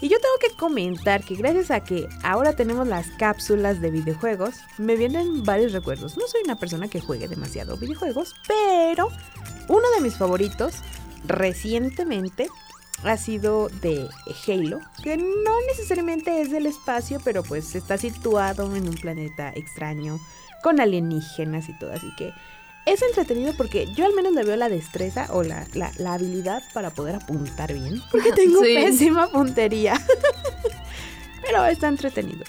Y 0.00 0.08
yo 0.08 0.18
tengo 0.18 0.34
que 0.40 0.56
comentar 0.56 1.22
que 1.22 1.36
gracias 1.36 1.70
a 1.70 1.84
que 1.84 2.08
ahora 2.24 2.56
tenemos 2.56 2.88
las 2.88 3.06
cápsulas 3.10 3.80
de 3.80 3.92
videojuegos, 3.92 4.56
me 4.76 4.96
vienen 4.96 5.44
varios 5.44 5.70
recuerdos. 5.70 6.16
No 6.16 6.26
soy 6.26 6.40
una 6.42 6.56
persona 6.56 6.88
que 6.88 7.00
juegue 7.00 7.28
demasiado 7.28 7.76
videojuegos, 7.76 8.34
pero 8.48 9.08
uno 9.68 9.88
de 9.94 10.00
mis 10.00 10.16
favoritos 10.16 10.78
recientemente 11.28 12.48
ha 13.04 13.16
sido 13.16 13.68
de 13.68 14.08
Halo, 14.48 14.80
que 15.04 15.16
no 15.16 15.60
necesariamente 15.68 16.40
es 16.42 16.50
del 16.50 16.66
espacio, 16.66 17.20
pero 17.22 17.44
pues 17.44 17.76
está 17.76 17.98
situado 17.98 18.74
en 18.74 18.88
un 18.88 18.96
planeta 18.96 19.52
extraño, 19.54 20.18
con 20.64 20.80
alienígenas 20.80 21.68
y 21.68 21.78
todo, 21.78 21.92
así 21.92 22.10
que 22.16 22.32
es 22.86 23.02
entretenido 23.02 23.54
porque 23.56 23.86
yo 23.94 24.04
al 24.06 24.12
menos 24.14 24.32
le 24.34 24.44
veo 24.44 24.56
la 24.56 24.68
destreza 24.68 25.26
o 25.30 25.42
la, 25.42 25.66
la- 25.74 25.92
la 25.98 26.14
habilidad 26.14 26.62
para 26.72 26.90
poder 26.90 27.14
apuntar 27.16 27.72
bien, 27.72 28.02
porque 28.10 28.32
tengo 28.32 28.62
Sí. 28.62 28.74
pésima 28.74 29.28
puntería, 29.28 29.94
pero 31.42 31.64
está 31.66 31.88
entretenido. 31.88 32.44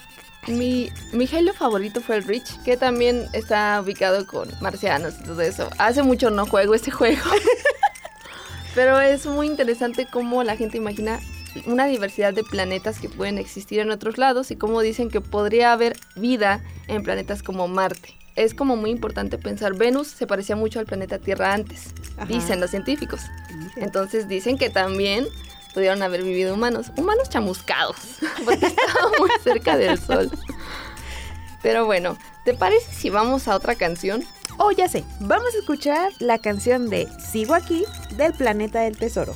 Mi, 0.47 0.91
mi 1.11 1.27
Halo 1.27 1.53
favorito 1.53 2.01
fue 2.01 2.17
el 2.17 2.23
Reach, 2.23 2.61
que 2.63 2.77
también 2.77 3.25
está 3.33 3.81
ubicado 3.83 4.27
con 4.27 4.47
marcianos 4.61 5.15
y 5.19 5.23
todo 5.23 5.41
eso. 5.41 5.69
Hace 5.79 6.03
mucho 6.03 6.29
no 6.29 6.45
juego 6.45 6.75
este 6.75 6.91
juego. 6.99 7.23
Pero 8.75 8.99
es 9.01 9.25
muy 9.25 9.47
interesante 9.47 10.05
cómo 10.05 10.43
la 10.43 10.55
gente 10.57 10.77
imagina 10.77 11.19
una 11.65 11.87
diversidad 11.87 12.33
de 12.33 12.43
planetas 12.43 12.99
que 12.99 13.07
pueden 13.09 13.37
existir 13.37 13.79
en 13.79 13.89
otros 13.89 14.17
lados 14.17 14.51
y 14.51 14.55
cómo 14.57 14.81
dicen 14.81 15.09
que 15.09 15.21
podría 15.21 15.71
haber 15.71 15.97
vida 16.15 16.61
en 16.87 17.01
planetas 17.01 17.41
como 17.41 17.67
Marte. 17.67 18.13
Es 18.35 18.53
como 18.53 18.75
muy 18.75 18.89
importante 18.89 19.37
pensar, 19.37 19.75
Venus 19.75 20.07
se 20.09 20.27
parecía 20.27 20.55
mucho 20.55 20.79
al 20.79 20.85
planeta 20.85 21.19
Tierra 21.19 21.53
antes, 21.53 21.87
Ajá. 22.17 22.25
dicen 22.25 22.59
los 22.59 22.69
científicos. 22.71 23.21
Entonces 23.77 24.27
dicen 24.27 24.57
que 24.57 24.69
también 24.69 25.25
pudieron 25.73 26.03
haber 26.03 26.23
vivido 26.23 26.53
humanos, 26.53 26.91
humanos 26.97 27.29
chamuscados, 27.29 27.95
porque 28.45 28.65
estaban 28.65 29.11
muy 29.19 29.29
cerca 29.43 29.77
del 29.77 29.99
Sol. 29.99 30.29
Pero 31.63 31.85
bueno, 31.85 32.17
¿te 32.43 32.53
parece 32.53 32.93
si 32.93 33.09
vamos 33.09 33.47
a 33.47 33.55
otra 33.55 33.75
canción? 33.75 34.23
Oh, 34.57 34.71
ya 34.71 34.87
sé, 34.87 35.03
vamos 35.21 35.53
a 35.55 35.59
escuchar 35.59 36.11
la 36.19 36.37
canción 36.39 36.89
de 36.89 37.07
Sigo 37.19 37.53
aquí 37.55 37.85
del 38.17 38.33
Planeta 38.33 38.81
del 38.81 38.97
Tesoro. 38.97 39.35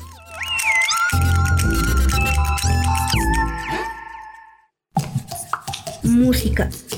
Música. 6.04 6.70
Soy 6.72 6.98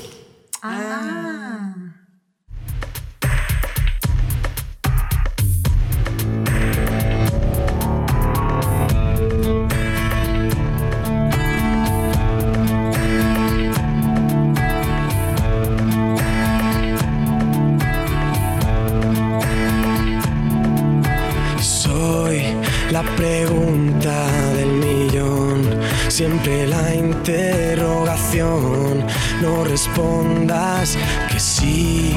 la 23.01 23.15
pregunta 23.15 24.27
del 24.55 24.73
millón, 24.73 25.63
siempre 26.07 26.67
la 26.67 26.93
interrogación. 26.93 29.03
No 29.41 29.63
respondas 29.63 30.99
que 31.31 31.39
sí, 31.39 32.15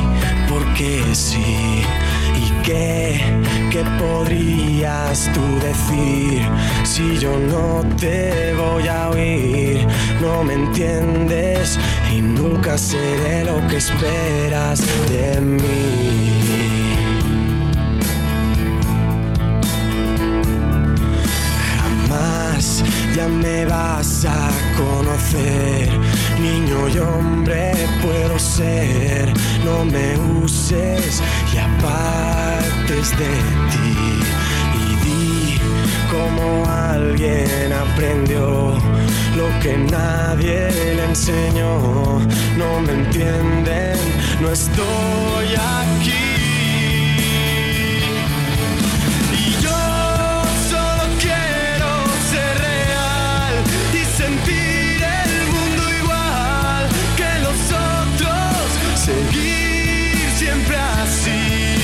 porque 0.49 1.03
sí. 1.13 1.83
¿Y 2.37 2.51
qué, 2.63 3.21
qué 3.71 3.85
podrías 3.99 5.31
tú 5.33 5.41
decir 5.61 6.43
si 6.83 7.17
yo 7.19 7.39
no 7.39 7.83
te 7.97 8.53
voy 8.55 8.89
a 8.89 9.09
oír? 9.11 9.87
No 10.21 10.43
me 10.45 10.55
entiendes 10.55 11.79
y 12.13 12.21
nunca 12.21 12.77
seré 12.77 13.45
lo 13.45 13.65
que 13.69 13.77
esperas 13.77 14.83
de 15.09 15.41
mí. 15.41 16.74
Ya 23.15 23.29
me 23.29 23.65
vas 23.65 24.25
a 24.25 24.51
conocer. 24.77 25.89
Niño 26.41 26.89
y 26.89 26.99
hombre 26.99 27.73
puedo 28.03 28.39
ser. 28.39 29.33
No 29.65 29.85
me 29.85 30.17
uses 30.43 31.23
y 31.53 31.59
apartes 31.59 33.11
de 33.19 33.35
ti. 33.73 33.97
Y 34.83 34.97
di 35.05 35.61
como 36.11 36.65
alguien 36.67 37.73
aprendió 37.73 38.75
lo 39.37 39.61
que 39.63 39.77
nadie 39.79 40.71
le 40.97 41.05
enseñó. 41.05 42.21
No 42.57 42.81
me 42.81 42.93
entienden, 42.93 43.99
no 44.41 44.51
estoy 44.51 45.47
aquí. 45.55 46.34
el 54.53 55.47
mundo 55.53 55.83
igual 56.01 56.89
que 57.17 57.39
los 57.41 57.59
otros. 57.73 58.67
Seguir 58.95 60.31
siempre 60.37 60.77
así. 60.77 61.77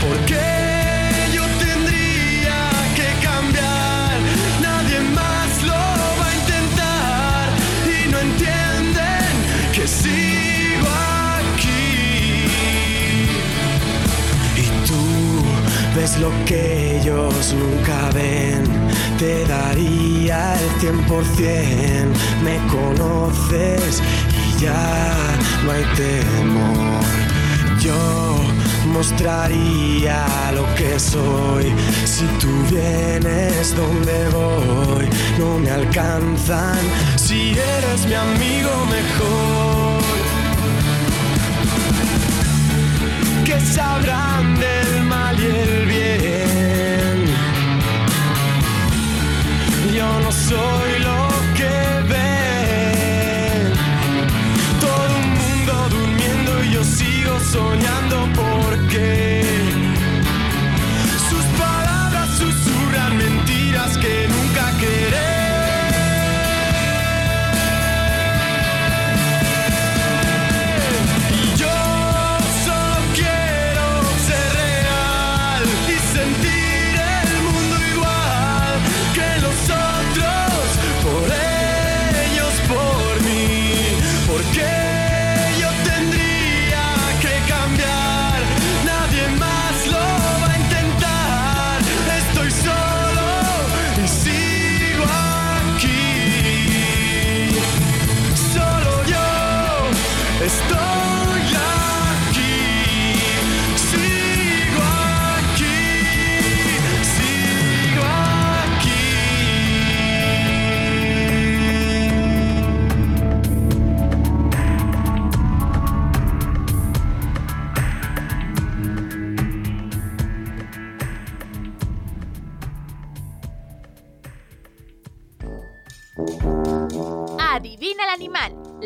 ¿Por 0.00 0.16
qué 0.26 1.30
yo 1.34 1.42
tendría 1.58 2.58
que 2.94 3.08
cambiar? 3.26 4.14
Nadie 4.60 5.00
más 5.00 5.62
lo 5.62 5.82
va 6.20 6.26
a 6.30 6.34
intentar. 6.34 7.48
Y 7.86 8.08
no 8.08 8.18
entienden 8.18 9.32
que 9.72 9.86
sí. 9.86 10.36
Ves 15.96 16.18
lo 16.18 16.30
que 16.44 16.98
ellos 16.98 17.54
nunca 17.54 18.10
ven. 18.12 18.85
Te 19.18 19.46
daría 19.46 20.54
el 20.60 20.70
100%, 20.78 22.12
me 22.44 22.58
conoces 22.68 24.02
y 24.58 24.60
ya 24.62 25.14
no 25.64 25.72
hay 25.72 25.84
temor. 25.96 27.04
Yo 27.80 28.36
mostraría 28.92 30.26
lo 30.54 30.66
que 30.74 31.00
soy. 31.00 31.72
Si 32.04 32.26
tú 32.38 32.50
vienes 32.70 33.74
donde 33.74 34.28
voy, 34.28 35.08
no 35.38 35.58
me 35.58 35.70
alcanzan. 35.70 36.78
Si 37.16 37.52
eres 37.52 38.06
mi 38.06 38.14
amigo 38.14 38.70
mejor. 38.86 39.66
que 43.46 43.60
sabrán 43.60 44.58
del 44.58 45.04
mal 45.04 45.38
y 45.38 45.46
el 45.46 45.75
soy 50.48 50.90
lo 51.00 51.28
que 51.58 51.74
ven. 52.10 53.72
Todo 54.80 55.12
un 55.24 55.30
mundo 55.42 55.72
durmiendo 55.90 56.50
y 56.64 56.66
yo 56.74 56.82
sigo 56.84 57.32
soñando 57.40 58.16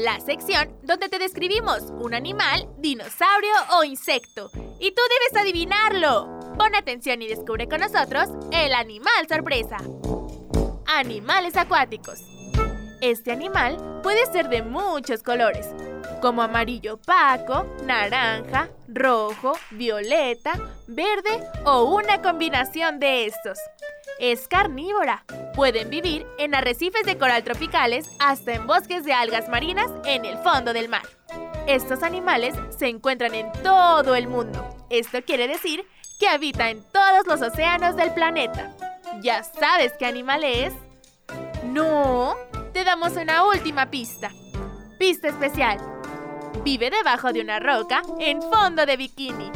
la 0.00 0.18
sección 0.20 0.74
donde 0.82 1.08
te 1.08 1.18
describimos 1.18 1.82
un 1.90 2.14
animal, 2.14 2.68
dinosaurio 2.78 3.52
o 3.78 3.84
insecto. 3.84 4.50
Y 4.78 4.92
tú 4.92 5.02
debes 5.08 5.42
adivinarlo. 5.42 6.40
Pon 6.58 6.74
atención 6.74 7.20
y 7.22 7.28
descubre 7.28 7.68
con 7.68 7.80
nosotros 7.80 8.28
el 8.50 8.72
animal 8.72 9.28
sorpresa. 9.28 9.76
Animales 10.86 11.56
acuáticos. 11.56 12.20
Este 13.00 13.30
animal 13.30 14.00
puede 14.02 14.24
ser 14.32 14.48
de 14.48 14.62
muchos 14.62 15.22
colores, 15.22 15.68
como 16.20 16.42
amarillo 16.42 16.94
opaco, 16.94 17.66
naranja, 17.84 18.68
rojo, 18.88 19.52
violeta, 19.70 20.52
verde 20.86 21.42
o 21.64 21.94
una 21.94 22.20
combinación 22.20 22.98
de 22.98 23.26
estos. 23.26 23.58
Es 24.20 24.48
carnívora. 24.48 25.24
Pueden 25.54 25.88
vivir 25.88 26.26
en 26.38 26.54
arrecifes 26.54 27.06
de 27.06 27.16
coral 27.16 27.42
tropicales 27.42 28.06
hasta 28.18 28.52
en 28.52 28.66
bosques 28.66 29.02
de 29.02 29.14
algas 29.14 29.48
marinas 29.48 29.90
en 30.04 30.26
el 30.26 30.36
fondo 30.38 30.74
del 30.74 30.90
mar. 30.90 31.04
Estos 31.66 32.02
animales 32.02 32.54
se 32.76 32.88
encuentran 32.88 33.34
en 33.34 33.50
todo 33.62 34.14
el 34.14 34.28
mundo. 34.28 34.76
Esto 34.90 35.24
quiere 35.24 35.48
decir 35.48 35.86
que 36.18 36.28
habita 36.28 36.68
en 36.68 36.84
todos 36.92 37.26
los 37.26 37.40
océanos 37.40 37.96
del 37.96 38.12
planeta. 38.12 38.76
¿Ya 39.22 39.42
sabes 39.42 39.94
qué 39.98 40.04
animal 40.04 40.44
es? 40.44 40.74
No, 41.64 42.34
te 42.74 42.84
damos 42.84 43.12
una 43.12 43.46
última 43.46 43.90
pista. 43.90 44.30
Pista 44.98 45.28
especial. 45.28 45.78
Vive 46.62 46.90
debajo 46.90 47.32
de 47.32 47.40
una 47.40 47.58
roca 47.58 48.02
en 48.18 48.42
fondo 48.42 48.84
de 48.84 48.98
bikini. 48.98 49.50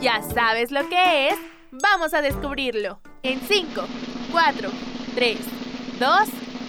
¿Ya 0.00 0.20
sabes 0.20 0.70
lo 0.70 0.86
que 0.90 1.30
es? 1.30 1.55
Vamos 1.82 2.14
a 2.14 2.22
descubrirlo. 2.22 3.00
En 3.22 3.40
5, 3.40 3.82
4, 4.32 4.70
3, 5.14 5.38
2, 5.98 6.10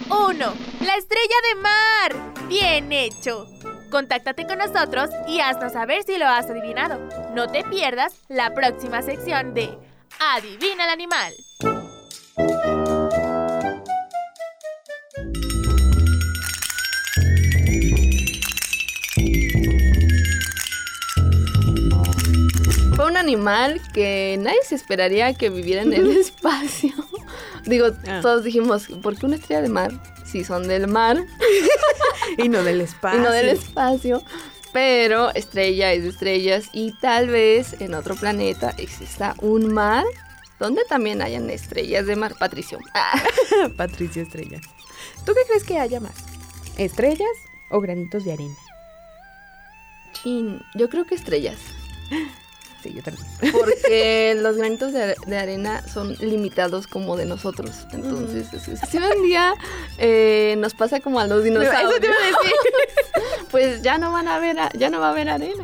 1. 0.10 0.54
La 0.86 0.96
estrella 0.96 1.36
de 1.50 1.62
mar. 1.62 2.48
Bien 2.48 2.92
hecho. 2.92 3.48
Contáctate 3.90 4.46
con 4.46 4.58
nosotros 4.58 5.10
y 5.28 5.40
haznos 5.40 5.74
saber 5.74 6.04
si 6.04 6.18
lo 6.18 6.28
has 6.28 6.50
adivinado. 6.50 7.00
No 7.34 7.48
te 7.48 7.64
pierdas 7.64 8.16
la 8.28 8.54
próxima 8.54 9.02
sección 9.02 9.54
de 9.54 9.78
Adivina 10.20 10.86
el 10.86 10.90
animal. 10.90 11.34
Un 23.18 23.28
animal 23.30 23.82
que 23.94 24.38
nadie 24.40 24.60
se 24.64 24.76
esperaría 24.76 25.34
que 25.34 25.50
viviera 25.50 25.82
en 25.82 25.94
el 25.94 26.16
espacio. 26.18 26.94
Digo, 27.66 27.88
Ah. 28.08 28.20
todos 28.22 28.44
dijimos, 28.44 28.88
¿por 29.02 29.18
qué 29.18 29.26
una 29.26 29.36
estrella 29.36 29.62
de 29.62 29.70
mar? 29.70 29.92
Si 30.26 30.44
son 30.44 30.68
del 30.68 30.88
mar 30.88 31.18
Y 32.38 32.50
no 32.50 32.64
del 32.64 32.82
y 32.82 32.84
espacio. 32.84 33.22
no 33.22 33.32
del 33.32 33.50
espacio. 33.50 34.24
Pero 34.74 35.34
estrella 35.34 35.94
es 35.94 36.04
de 36.04 36.10
estrellas 36.10 36.70
y 36.74 36.94
tal 37.00 37.28
vez 37.30 37.76
en 37.82 37.94
otro 37.96 38.16
planeta 38.16 38.74
exista 38.78 39.34
un 39.40 39.74
mar 39.74 40.04
donde 40.60 40.84
también 40.86 41.22
hayan 41.22 41.50
estrellas 41.50 42.06
de 42.06 42.16
mar. 42.16 42.36
Patricio. 42.38 42.80
Ah. 42.94 43.22
Patricia 43.78 44.22
Estrella. 44.24 44.60
¿Tú 45.26 45.34
qué 45.34 45.42
crees 45.48 45.64
que 45.64 45.80
haya 45.80 46.00
más? 46.00 46.14
¿Estrellas 46.78 47.28
o 47.70 47.80
granitos 47.82 48.24
de 48.26 48.34
arena? 48.34 48.56
Chin, 50.14 50.62
yo 50.76 50.90
creo 50.90 51.06
que 51.06 51.16
estrellas. 51.16 51.58
Sí, 52.84 52.94
yo 52.94 53.02
también. 53.02 53.26
Porque 53.52 54.38
los 54.40 54.56
granitos 54.58 54.94
de, 54.94 55.16
de 55.26 55.38
arena 55.38 55.84
son 55.88 56.14
limitados 56.20 56.86
como 56.88 57.18
de 57.18 57.26
nosotros. 57.26 57.72
Entonces, 57.92 58.48
si- 58.64 58.78
si 58.78 58.98
un 58.98 59.24
día 59.24 59.54
eh, 59.98 60.56
nos 60.60 60.74
pasa 60.76 61.00
como 61.00 61.20
a 61.20 61.28
los 61.28 61.44
dinosaurios, 61.44 61.92
Eso 61.92 62.00
te 62.00 62.08
iba 62.08 62.16
a 62.16 62.26
decir. 62.26 62.56
pues 63.52 63.82
ya 63.82 63.98
no 63.98 64.12
van 64.12 64.28
a 64.28 64.40
ver, 64.40 64.60
a- 64.60 64.72
ya 64.78 64.90
no 64.90 65.00
va 65.00 65.08
a 65.08 65.12
haber 65.12 65.30
arena. 65.30 65.64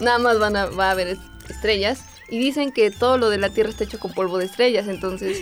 Nada 0.00 0.18
más 0.18 0.38
van 0.38 0.56
a, 0.56 0.66
va 0.66 0.88
a 0.88 0.90
haber 0.92 1.08
es- 1.08 1.18
estrellas. 1.48 2.00
Y 2.28 2.38
dicen 2.38 2.72
que 2.72 2.90
todo 2.90 3.18
lo 3.18 3.30
de 3.30 3.38
la 3.38 3.50
Tierra 3.50 3.70
está 3.70 3.84
hecho 3.84 4.00
con 4.00 4.12
polvo 4.12 4.38
de 4.38 4.46
estrellas. 4.46 4.88
Entonces, 4.88 5.38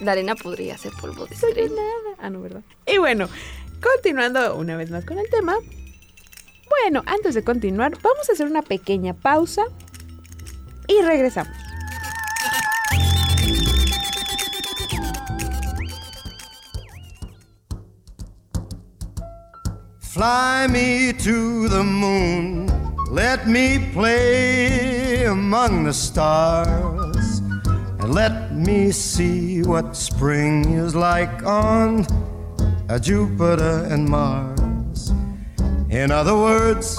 la 0.00 0.12
arena 0.12 0.34
podría 0.36 0.76
ser 0.78 0.92
polvo 1.00 1.26
de 1.26 1.34
estrellas. 1.34 1.72
Ah, 2.20 2.30
no, 2.30 2.40
¿verdad? 2.42 2.60
Y 2.86 2.98
bueno, 2.98 3.28
continuando 3.82 4.54
una 4.56 4.76
vez 4.76 4.90
más 4.90 5.04
con 5.04 5.18
el 5.18 5.28
tema. 5.30 5.56
Bueno, 6.68 7.02
antes 7.06 7.34
de 7.34 7.42
continuar, 7.42 7.92
vamos 8.02 8.28
a 8.28 8.32
hacer 8.32 8.46
una 8.46 8.62
pequeña 8.62 9.14
pausa 9.14 9.64
y 10.88 11.02
regresamos. 11.02 11.52
Fly 20.00 20.66
me 20.68 21.14
to 21.14 21.68
the 21.68 21.82
moon, 21.82 22.66
let 23.10 23.48
me 23.48 23.90
play 23.92 25.24
among 25.24 25.84
the 25.84 25.92
stars, 25.92 27.38
and 27.98 28.14
let 28.14 28.52
me 28.52 28.92
see 28.92 29.62
what 29.62 29.96
spring 29.96 30.74
is 30.74 30.94
like 30.94 31.42
on 31.44 32.04
uh, 32.90 32.98
Jupiter 32.98 33.86
and 33.90 34.06
Mars. 34.06 35.14
In 35.88 36.10
other 36.10 36.36
words, 36.36 36.98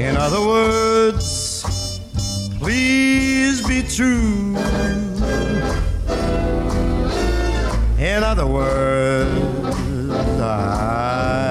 In 0.00 0.16
other 0.16 0.40
words, 0.40 2.00
please 2.58 3.60
be 3.68 3.82
true. 3.82 4.56
In 7.98 8.24
other 8.24 8.46
words, 8.46 9.28
I 10.40 11.49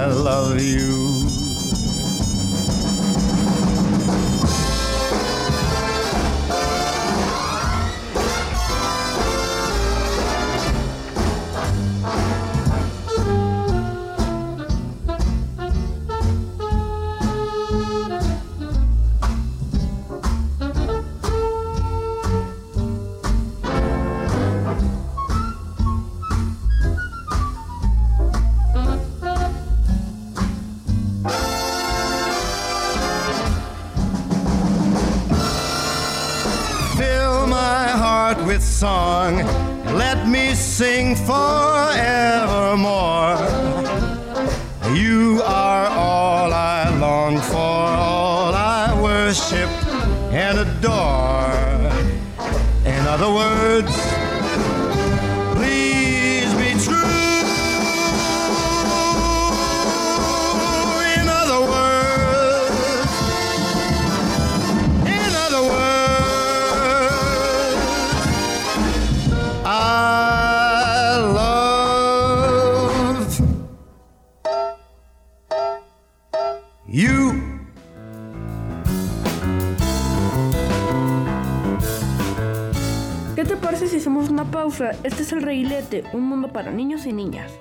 para 86.60 86.74
niños 86.74 87.06
y 87.06 87.14
niñas. 87.14 87.54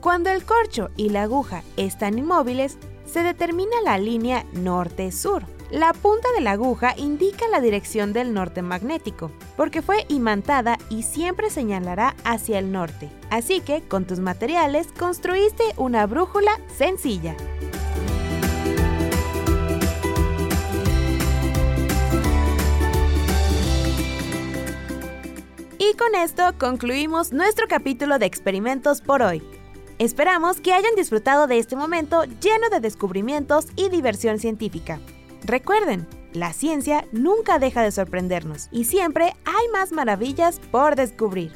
Cuando 0.00 0.30
el 0.30 0.44
corcho 0.44 0.90
y 0.96 1.08
la 1.08 1.22
aguja 1.22 1.64
están 1.76 2.18
inmóviles, 2.18 2.78
se 3.04 3.24
determina 3.24 3.80
la 3.82 3.98
línea 3.98 4.44
norte-sur. 4.52 5.44
La 5.70 5.92
punta 5.92 6.28
de 6.36 6.40
la 6.40 6.52
aguja 6.52 6.94
indica 6.96 7.48
la 7.48 7.60
dirección 7.60 8.12
del 8.12 8.32
norte 8.32 8.62
magnético, 8.62 9.32
porque 9.56 9.82
fue 9.82 10.06
imantada 10.08 10.78
y 10.88 11.02
siempre 11.02 11.50
señalará 11.50 12.14
hacia 12.24 12.60
el 12.60 12.70
norte. 12.70 13.10
Así 13.28 13.60
que, 13.60 13.82
con 13.82 14.06
tus 14.06 14.20
materiales, 14.20 14.86
construiste 14.96 15.64
una 15.76 16.06
brújula 16.06 16.52
sencilla. 16.76 17.36
Y 25.78 25.96
con 25.96 26.14
esto 26.14 26.54
concluimos 26.56 27.32
nuestro 27.32 27.66
capítulo 27.66 28.18
de 28.18 28.26
experimentos 28.26 29.00
por 29.02 29.22
hoy. 29.22 29.42
Esperamos 29.98 30.60
que 30.60 30.72
hayan 30.72 30.94
disfrutado 30.94 31.48
de 31.48 31.58
este 31.58 31.74
momento 31.74 32.22
lleno 32.22 32.70
de 32.70 32.78
descubrimientos 32.78 33.66
y 33.74 33.88
diversión 33.88 34.38
científica. 34.38 35.00
Recuerden, 35.44 36.06
la 36.32 36.52
ciencia 36.52 37.04
nunca 37.10 37.58
deja 37.58 37.82
de 37.82 37.90
sorprendernos 37.90 38.68
y 38.70 38.84
siempre 38.84 39.34
hay 39.44 39.68
más 39.72 39.90
maravillas 39.90 40.60
por 40.70 40.94
descubrir. 40.94 41.52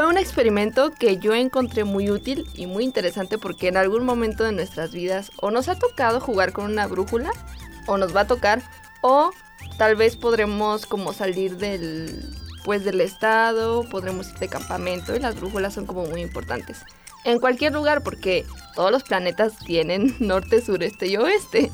Fue 0.00 0.08
un 0.08 0.16
experimento 0.16 0.92
que 0.92 1.18
yo 1.18 1.34
encontré 1.34 1.84
muy 1.84 2.10
útil 2.10 2.46
y 2.54 2.66
muy 2.66 2.84
interesante 2.84 3.36
porque 3.36 3.68
en 3.68 3.76
algún 3.76 4.06
momento 4.06 4.44
de 4.44 4.52
nuestras 4.52 4.92
vidas 4.92 5.30
o 5.36 5.50
nos 5.50 5.68
ha 5.68 5.78
tocado 5.78 6.20
jugar 6.22 6.54
con 6.54 6.64
una 6.64 6.86
brújula 6.86 7.30
o 7.86 7.98
nos 7.98 8.16
va 8.16 8.22
a 8.22 8.26
tocar 8.26 8.62
o 9.02 9.30
tal 9.76 9.96
vez 9.96 10.16
podremos 10.16 10.86
como 10.86 11.12
salir 11.12 11.58
del 11.58 12.34
pues 12.64 12.82
del 12.82 13.02
estado, 13.02 13.86
podremos 13.90 14.30
ir 14.30 14.38
de 14.38 14.48
campamento 14.48 15.14
y 15.14 15.18
las 15.18 15.36
brújulas 15.38 15.74
son 15.74 15.84
como 15.84 16.06
muy 16.06 16.22
importantes. 16.22 16.78
En 17.24 17.38
cualquier 17.38 17.74
lugar 17.74 18.02
porque 18.02 18.46
todos 18.74 18.90
los 18.90 19.02
planetas 19.02 19.58
tienen 19.58 20.16
norte, 20.18 20.62
sureste 20.62 21.08
y 21.08 21.18
oeste, 21.18 21.70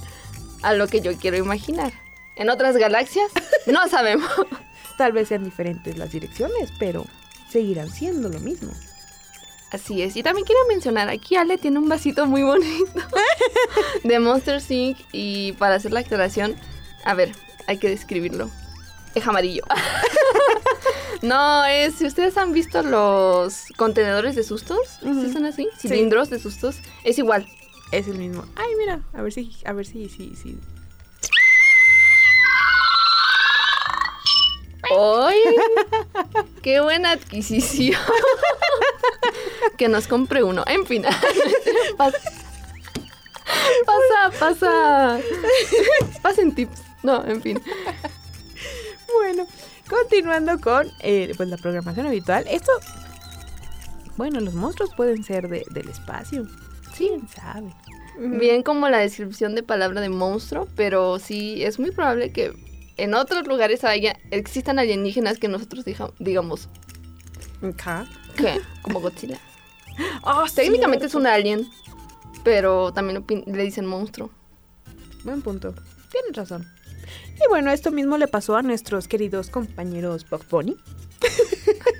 a 0.64 0.72
lo 0.72 0.88
que 0.88 1.00
yo 1.00 1.16
quiero 1.16 1.36
imaginar. 1.36 1.92
En 2.34 2.50
otras 2.50 2.76
galaxias 2.76 3.30
no 3.66 3.86
sabemos. 3.86 4.28
tal 4.98 5.12
vez 5.12 5.28
sean 5.28 5.44
diferentes 5.44 5.96
las 5.96 6.10
direcciones, 6.10 6.72
pero 6.76 7.06
seguirán 7.50 7.90
siendo 7.90 8.28
lo 8.28 8.40
mismo. 8.40 8.72
Así 9.70 10.00
es. 10.02 10.16
Y 10.16 10.22
también 10.22 10.46
quiero 10.46 10.60
mencionar, 10.68 11.08
aquí 11.08 11.36
Ale 11.36 11.58
tiene 11.58 11.78
un 11.78 11.88
vasito 11.88 12.26
muy 12.26 12.42
bonito 12.42 13.00
de 14.04 14.18
Monster 14.20 14.62
Inc. 14.68 14.98
Y 15.12 15.52
para 15.52 15.74
hacer 15.74 15.92
la 15.92 16.00
aclaración, 16.00 16.56
a 17.04 17.14
ver, 17.14 17.32
hay 17.66 17.78
que 17.78 17.88
describirlo. 17.88 18.50
Es 19.14 19.26
amarillo. 19.26 19.62
no, 21.22 21.64
es, 21.64 21.94
si 21.94 22.06
ustedes 22.06 22.36
han 22.36 22.52
visto 22.52 22.82
los 22.82 23.64
contenedores 23.76 24.36
de 24.36 24.44
sustos, 24.44 24.78
¿sí 25.00 25.32
son 25.32 25.46
así? 25.46 25.68
Cilindros 25.78 26.30
de 26.30 26.38
sustos, 26.38 26.78
es 27.02 27.18
igual. 27.18 27.46
Es 27.92 28.08
el 28.08 28.18
mismo. 28.18 28.44
Ay, 28.56 28.68
mira, 28.78 29.00
a 29.12 29.22
ver 29.22 29.32
si, 29.32 29.56
a 29.64 29.72
ver 29.72 29.86
si, 29.86 30.08
si, 30.08 30.34
si. 30.36 30.58
¡Ay! 34.94 35.38
¡Qué 36.62 36.80
buena 36.80 37.12
adquisición! 37.12 38.00
que 39.78 39.88
nos 39.88 40.06
compre 40.06 40.42
uno. 40.42 40.64
En 40.66 40.86
fin. 40.86 41.02
Pas- 41.98 42.14
pasa, 43.86 44.38
pasa. 44.38 45.20
Pasen 46.22 46.54
tips. 46.54 46.82
No, 47.02 47.24
en 47.26 47.40
fin. 47.42 47.62
Bueno, 49.14 49.46
continuando 49.88 50.60
con 50.60 50.90
eh, 51.00 51.32
pues 51.36 51.48
la 51.48 51.56
programación 51.56 52.06
habitual. 52.06 52.44
Esto, 52.48 52.72
bueno, 54.16 54.40
los 54.40 54.54
monstruos 54.54 54.90
pueden 54.96 55.22
ser 55.24 55.48
de- 55.48 55.66
del 55.70 55.88
espacio. 55.88 56.46
Sí. 56.94 57.08
¿Quién 57.08 57.28
sabe? 57.28 57.74
Bien 58.18 58.62
como 58.62 58.88
la 58.88 58.98
descripción 58.98 59.54
de 59.54 59.62
palabra 59.62 60.00
de 60.00 60.08
monstruo, 60.08 60.66
pero 60.74 61.18
sí 61.18 61.62
es 61.62 61.78
muy 61.78 61.90
probable 61.90 62.32
que 62.32 62.52
en 62.96 63.14
otros 63.14 63.46
lugares 63.46 63.84
haya, 63.84 64.18
existan 64.30 64.78
alienígenas 64.78 65.38
que 65.38 65.48
nosotros 65.48 65.84
diga- 65.84 66.12
digamos. 66.18 66.68
¿qué? 68.36 68.60
Como 68.82 69.00
Godzilla. 69.00 69.38
Oh, 70.22 70.44
Técnicamente 70.54 71.06
es 71.06 71.14
un 71.14 71.26
alien, 71.26 71.66
pero 72.44 72.92
también 72.92 73.24
le 73.46 73.62
dicen 73.62 73.86
monstruo. 73.86 74.30
Buen 75.24 75.40
punto. 75.40 75.74
Tienes 76.12 76.36
razón. 76.36 76.66
Y 77.42 77.48
bueno, 77.48 77.70
esto 77.70 77.90
mismo 77.90 78.18
le 78.18 78.28
pasó 78.28 78.56
a 78.56 78.62
nuestros 78.62 79.08
queridos 79.08 79.48
compañeros 79.48 80.28
Bugs 80.28 80.48
Bunny. 80.50 80.76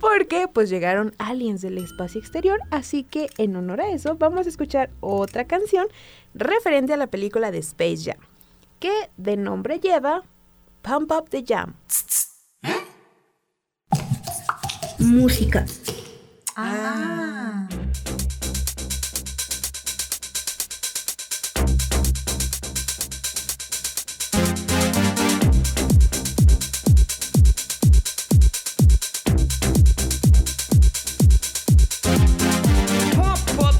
Porque 0.00 0.48
pues 0.52 0.68
llegaron 0.68 1.14
aliens 1.18 1.62
del 1.62 1.78
espacio 1.78 2.20
exterior, 2.20 2.60
así 2.70 3.04
que 3.04 3.28
en 3.38 3.56
honor 3.56 3.80
a 3.80 3.90
eso 3.90 4.16
vamos 4.16 4.46
a 4.46 4.48
escuchar 4.50 4.90
otra 5.00 5.46
canción 5.46 5.86
referente 6.34 6.92
a 6.92 6.96
la 6.96 7.06
película 7.06 7.50
de 7.50 7.58
Space 7.58 7.98
Jam, 8.04 8.18
que 8.82 9.10
de 9.16 9.36
nombre 9.36 9.78
lleva 9.78 10.24
Pump 10.82 11.12
Up 11.12 11.30
the 11.30 11.44
Jam. 11.46 11.74
Música. 14.98 15.64
Ah. 16.56 17.68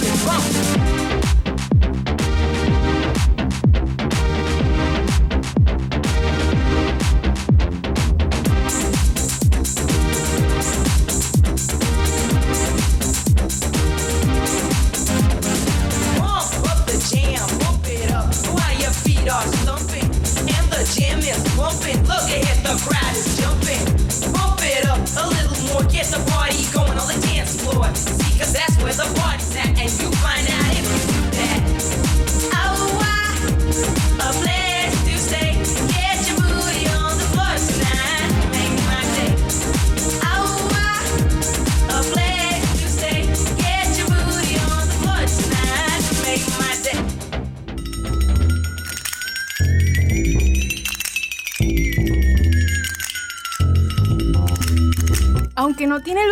Pump 0.00 0.96
it, 0.96 1.01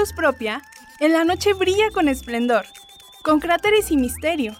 propia, 0.09 0.63
en 0.99 1.13
la 1.13 1.25
noche 1.25 1.53
brilla 1.53 1.91
con 1.93 2.09
esplendor, 2.09 2.67
con 3.23 3.39
cráteres 3.39 3.91
y 3.91 3.97
misterio. 3.97 4.57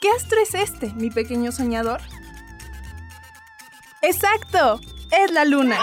¿Qué 0.00 0.10
astro 0.10 0.38
es 0.40 0.54
este, 0.54 0.92
mi 0.92 1.10
pequeño 1.10 1.52
soñador? 1.52 2.00
¡Exacto! 4.02 4.80
Es 5.10 5.30
la 5.30 5.46
luna. 5.46 5.78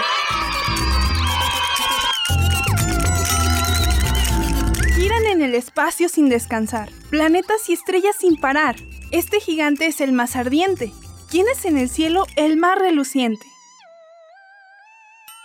Giran 4.94 5.26
en 5.26 5.42
el 5.42 5.56
espacio 5.56 6.08
sin 6.08 6.28
descansar, 6.28 6.90
planetas 7.10 7.68
y 7.68 7.72
estrellas 7.72 8.14
sin 8.18 8.36
parar. 8.36 8.76
Este 9.10 9.40
gigante 9.40 9.86
es 9.86 10.00
el 10.00 10.12
más 10.12 10.36
ardiente. 10.36 10.92
¿Quién 11.28 11.48
es 11.48 11.64
en 11.64 11.76
el 11.76 11.90
cielo 11.90 12.26
el 12.36 12.56
más 12.56 12.78
reluciente? 12.78 13.44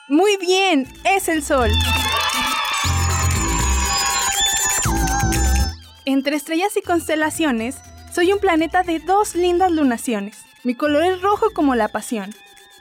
Muy 0.10 0.38
bien, 0.38 0.88
es 1.04 1.28
el 1.28 1.44
Sol. 1.44 1.72
Entre 6.10 6.38
estrellas 6.38 6.78
y 6.78 6.82
constelaciones, 6.82 7.76
soy 8.14 8.32
un 8.32 8.40
planeta 8.40 8.82
de 8.82 9.00
dos 9.00 9.36
lindas 9.36 9.74
lunaciones. 9.74 10.38
Mi 10.64 10.74
color 10.74 11.04
es 11.04 11.22
rojo 11.22 11.52
como 11.54 11.76
la 11.76 11.90
pasión. 11.90 12.34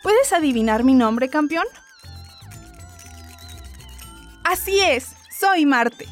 ¿Puedes 0.05 0.33
adivinar 0.33 0.85
mi 0.85 0.95
nombre, 0.95 1.29
campeón? 1.29 1.67
Así 4.45 4.79
es, 4.79 5.09
soy 5.41 5.67
Marte. 5.67 6.07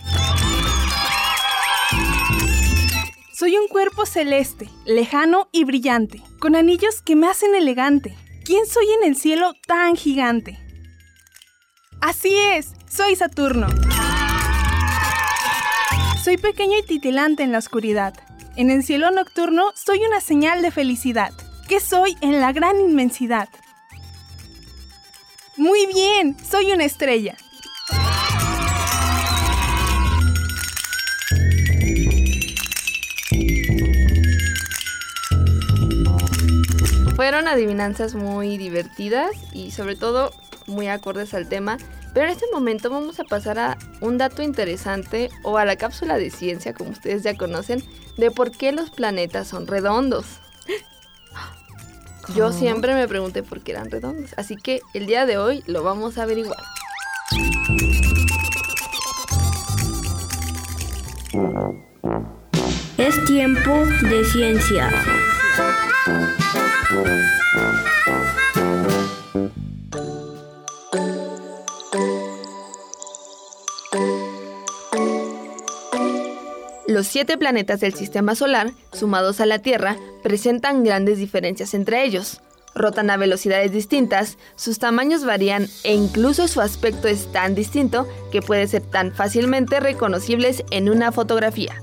Soy 3.33 3.59
un 3.59 3.69
cuerpo 3.69 4.07
celeste, 4.07 4.69
lejano 4.85 5.49
y 5.53 5.63
brillante, 5.63 6.21
con 6.41 6.57
anillos 6.57 7.01
que 7.01 7.15
me 7.15 7.29
hacen 7.29 7.55
elegante. 7.55 8.19
¿Quién 8.45 8.67
soy 8.67 8.87
en 8.91 9.09
el 9.09 9.15
cielo 9.15 9.53
tan 9.69 9.95
gigante? 9.95 10.59
Así 12.01 12.35
es, 12.35 12.73
soy 12.91 13.15
Saturno. 13.15 13.69
Soy 16.25 16.39
pequeño 16.39 16.79
y 16.79 16.83
titilante 16.83 17.43
en 17.43 17.53
la 17.53 17.59
oscuridad. 17.59 18.15
En 18.57 18.71
el 18.71 18.83
cielo 18.83 19.11
nocturno 19.11 19.73
soy 19.75 19.99
una 20.09 20.23
señal 20.23 20.63
de 20.63 20.71
felicidad. 20.71 21.35
¿Qué 21.69 21.81
soy 21.81 22.17
en 22.23 22.41
la 22.41 22.51
gran 22.55 22.81
inmensidad? 22.81 23.47
Muy 25.59 25.85
bien, 25.85 26.35
soy 26.43 26.73
una 26.73 26.87
estrella. 26.87 27.37
Fueron 37.17 37.49
adivinanzas 37.49 38.15
muy 38.15 38.57
divertidas 38.57 39.31
y 39.53 39.73
sobre 39.73 39.95
todo 39.95 40.33
muy 40.67 40.89
acordes 40.89 41.35
al 41.35 41.51
tema, 41.51 41.77
pero 42.15 42.27
en 42.27 42.33
este 42.33 42.47
momento 42.53 42.89
vamos 42.91 43.19
a 43.19 43.25
pasar 43.25 43.59
a 43.59 43.77
un 44.01 44.17
dato 44.19 44.43
interesante 44.43 45.31
o 45.43 45.59
a 45.59 45.65
la 45.65 45.75
cápsula 45.75 46.17
de 46.17 46.31
ciencia, 46.31 46.73
como 46.73 46.91
ustedes 46.91 47.25
ya 47.25 47.37
conocen, 47.37 47.83
de 48.17 48.31
por 48.31 48.53
qué 48.53 48.71
los 48.71 48.91
planetas 48.91 49.49
son 49.49 49.67
redondos. 49.67 50.25
Yo 52.35 52.53
siempre 52.53 52.95
me 52.95 53.07
pregunté 53.09 53.43
por 53.43 53.61
qué 53.61 53.73
eran 53.73 53.91
redondos, 53.91 54.31
así 54.37 54.57
que 54.57 54.81
el 54.95 55.07
día 55.07 55.27
de 55.27 55.37
hoy 55.37 55.63
lo 55.67 55.83
vamos 55.83 56.17
a 56.17 56.23
averiguar. 56.23 56.63
Es 62.97 63.25
tiempo 63.25 63.73
de 64.09 64.25
ciencia. 64.25 64.89
Los 76.95 77.09
siete 77.09 77.37
planetas 77.37 77.81
del 77.81 77.93
sistema 77.93 78.37
solar, 78.37 78.71
sumados 78.93 79.41
a 79.41 79.47
la 79.47 79.59
Tierra, 79.59 79.97
presentan 80.23 80.85
grandes 80.85 81.19
diferencias 81.19 81.75
entre 81.75 82.05
ellos. 82.05 82.41
Rotan 82.73 83.11
a 83.11 83.17
velocidades 83.17 83.73
distintas, 83.73 84.39
sus 84.55 84.79
tamaños 84.79 85.25
varían 85.25 85.67
e 85.83 85.93
incluso 85.93 86.47
su 86.47 86.61
aspecto 86.61 87.09
es 87.09 87.33
tan 87.33 87.57
distinto 87.57 88.07
que 88.31 88.43
puede 88.43 88.69
ser 88.69 88.83
tan 88.83 89.11
fácilmente 89.11 89.81
reconocibles 89.81 90.63
en 90.71 90.89
una 90.89 91.11
fotografía. 91.11 91.83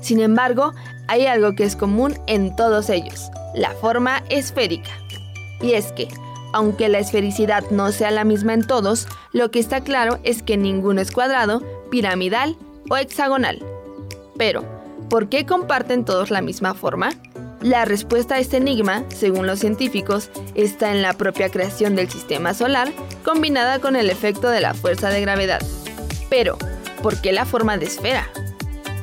Sin 0.00 0.20
embargo, 0.20 0.72
hay 1.08 1.26
algo 1.26 1.56
que 1.56 1.64
es 1.64 1.74
común 1.74 2.16
en 2.28 2.54
todos 2.54 2.88
ellos, 2.88 3.32
la 3.56 3.72
forma 3.72 4.22
esférica. 4.28 4.92
Y 5.60 5.72
es 5.72 5.90
que, 5.90 6.06
aunque 6.52 6.88
la 6.88 7.00
esfericidad 7.00 7.64
no 7.72 7.90
sea 7.90 8.12
la 8.12 8.22
misma 8.22 8.54
en 8.54 8.64
todos, 8.64 9.08
lo 9.32 9.50
que 9.50 9.58
está 9.58 9.80
claro 9.80 10.20
es 10.22 10.40
que 10.40 10.56
ninguno 10.56 11.00
es 11.00 11.10
cuadrado, 11.10 11.64
piramidal 11.90 12.56
o 12.88 12.96
hexagonal. 12.96 13.71
Pero, 14.36 14.64
¿por 15.08 15.28
qué 15.28 15.46
comparten 15.46 16.04
todos 16.04 16.30
la 16.30 16.40
misma 16.40 16.74
forma? 16.74 17.10
La 17.60 17.84
respuesta 17.84 18.34
a 18.34 18.38
este 18.38 18.56
enigma, 18.56 19.04
según 19.08 19.46
los 19.46 19.60
científicos, 19.60 20.30
está 20.54 20.90
en 20.90 21.00
la 21.00 21.12
propia 21.12 21.48
creación 21.48 21.94
del 21.94 22.10
sistema 22.10 22.54
solar, 22.54 22.90
combinada 23.24 23.78
con 23.78 23.94
el 23.94 24.10
efecto 24.10 24.48
de 24.48 24.60
la 24.60 24.74
fuerza 24.74 25.10
de 25.10 25.20
gravedad. 25.20 25.62
Pero, 26.28 26.58
¿por 27.02 27.20
qué 27.20 27.32
la 27.32 27.44
forma 27.44 27.76
de 27.78 27.86
esfera? 27.86 28.28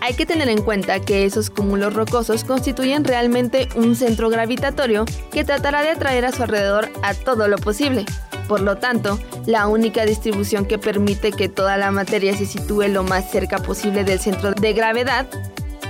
Hay 0.01 0.13
que 0.13 0.25
tener 0.25 0.49
en 0.49 0.61
cuenta 0.61 0.99
que 0.99 1.25
esos 1.25 1.49
cúmulos 1.49 1.93
rocosos 1.93 2.43
constituyen 2.43 3.03
realmente 3.03 3.69
un 3.75 3.95
centro 3.95 4.29
gravitatorio 4.29 5.05
que 5.31 5.43
tratará 5.43 5.81
de 5.81 5.91
atraer 5.91 6.25
a 6.25 6.31
su 6.31 6.43
alrededor 6.43 6.89
a 7.03 7.13
todo 7.13 7.47
lo 7.47 7.57
posible. 7.57 8.05
Por 8.49 8.61
lo 8.61 8.77
tanto, 8.77 9.19
la 9.45 9.67
única 9.67 10.07
distribución 10.07 10.65
que 10.65 10.79
permite 10.79 11.31
que 11.31 11.49
toda 11.49 11.77
la 11.77 11.91
materia 11.91 12.35
se 12.35 12.47
sitúe 12.47 12.87
lo 12.87 13.03
más 13.03 13.29
cerca 13.29 13.59
posible 13.59 14.03
del 14.03 14.19
centro 14.19 14.53
de 14.53 14.73
gravedad 14.73 15.27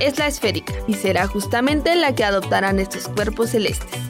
es 0.02 0.20
la 0.20 0.28
esférica 0.28 0.74
y 0.86 0.96
será 0.96 1.26
justamente 1.26 1.96
la 1.96 2.14
que 2.14 2.26
adoptarán 2.26 2.80
estos 2.80 3.08
cuerpos 3.08 3.52
celestes. 3.52 4.02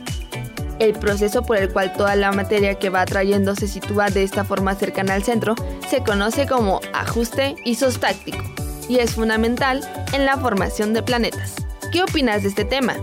El 0.80 0.93
proceso 0.93 1.43
por 1.43 1.58
el 1.58 1.72
cual 1.72 1.93
toda 1.93 2.16
la 2.16 2.32
materia 2.32 2.80
que 2.80 2.89
va 2.89 3.02
atrayendo 3.02 3.54
se 3.54 3.68
sitúa 3.68 4.10
de 4.10 4.24
esta 4.24 4.43
forma 4.43 4.74
cercana 4.74 5.14
al 5.14 5.24
centro 5.24 5.54
se 5.88 6.02
conoce 6.02 6.47
como 6.47 6.82
ajuste 6.93 7.56
isostáctico 7.66 8.43
y 8.88 8.97
es 8.97 9.14
fundamental 9.14 9.88
en 10.12 10.26
la 10.26 10.38
formación 10.38 10.95
de 10.95 11.04
planetas. 11.04 11.54
¿Qué 11.91 12.02
opinas 12.02 12.41
de 12.41 12.50
este 12.50 12.66
tema? 12.66 12.95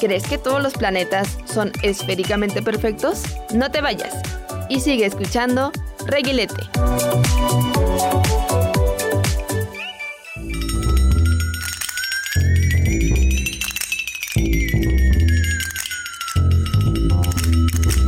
¿Crees 0.00 0.24
que 0.24 0.38
todos 0.38 0.60
los 0.60 0.74
planetas 0.74 1.38
son 1.44 1.70
esféricamente 1.82 2.62
perfectos? 2.62 3.22
No 3.54 3.70
te 3.70 3.80
vayas 3.80 4.35
y 4.68 4.80
sigue 4.80 5.06
escuchando 5.06 5.72
Reguilete. 6.06 6.54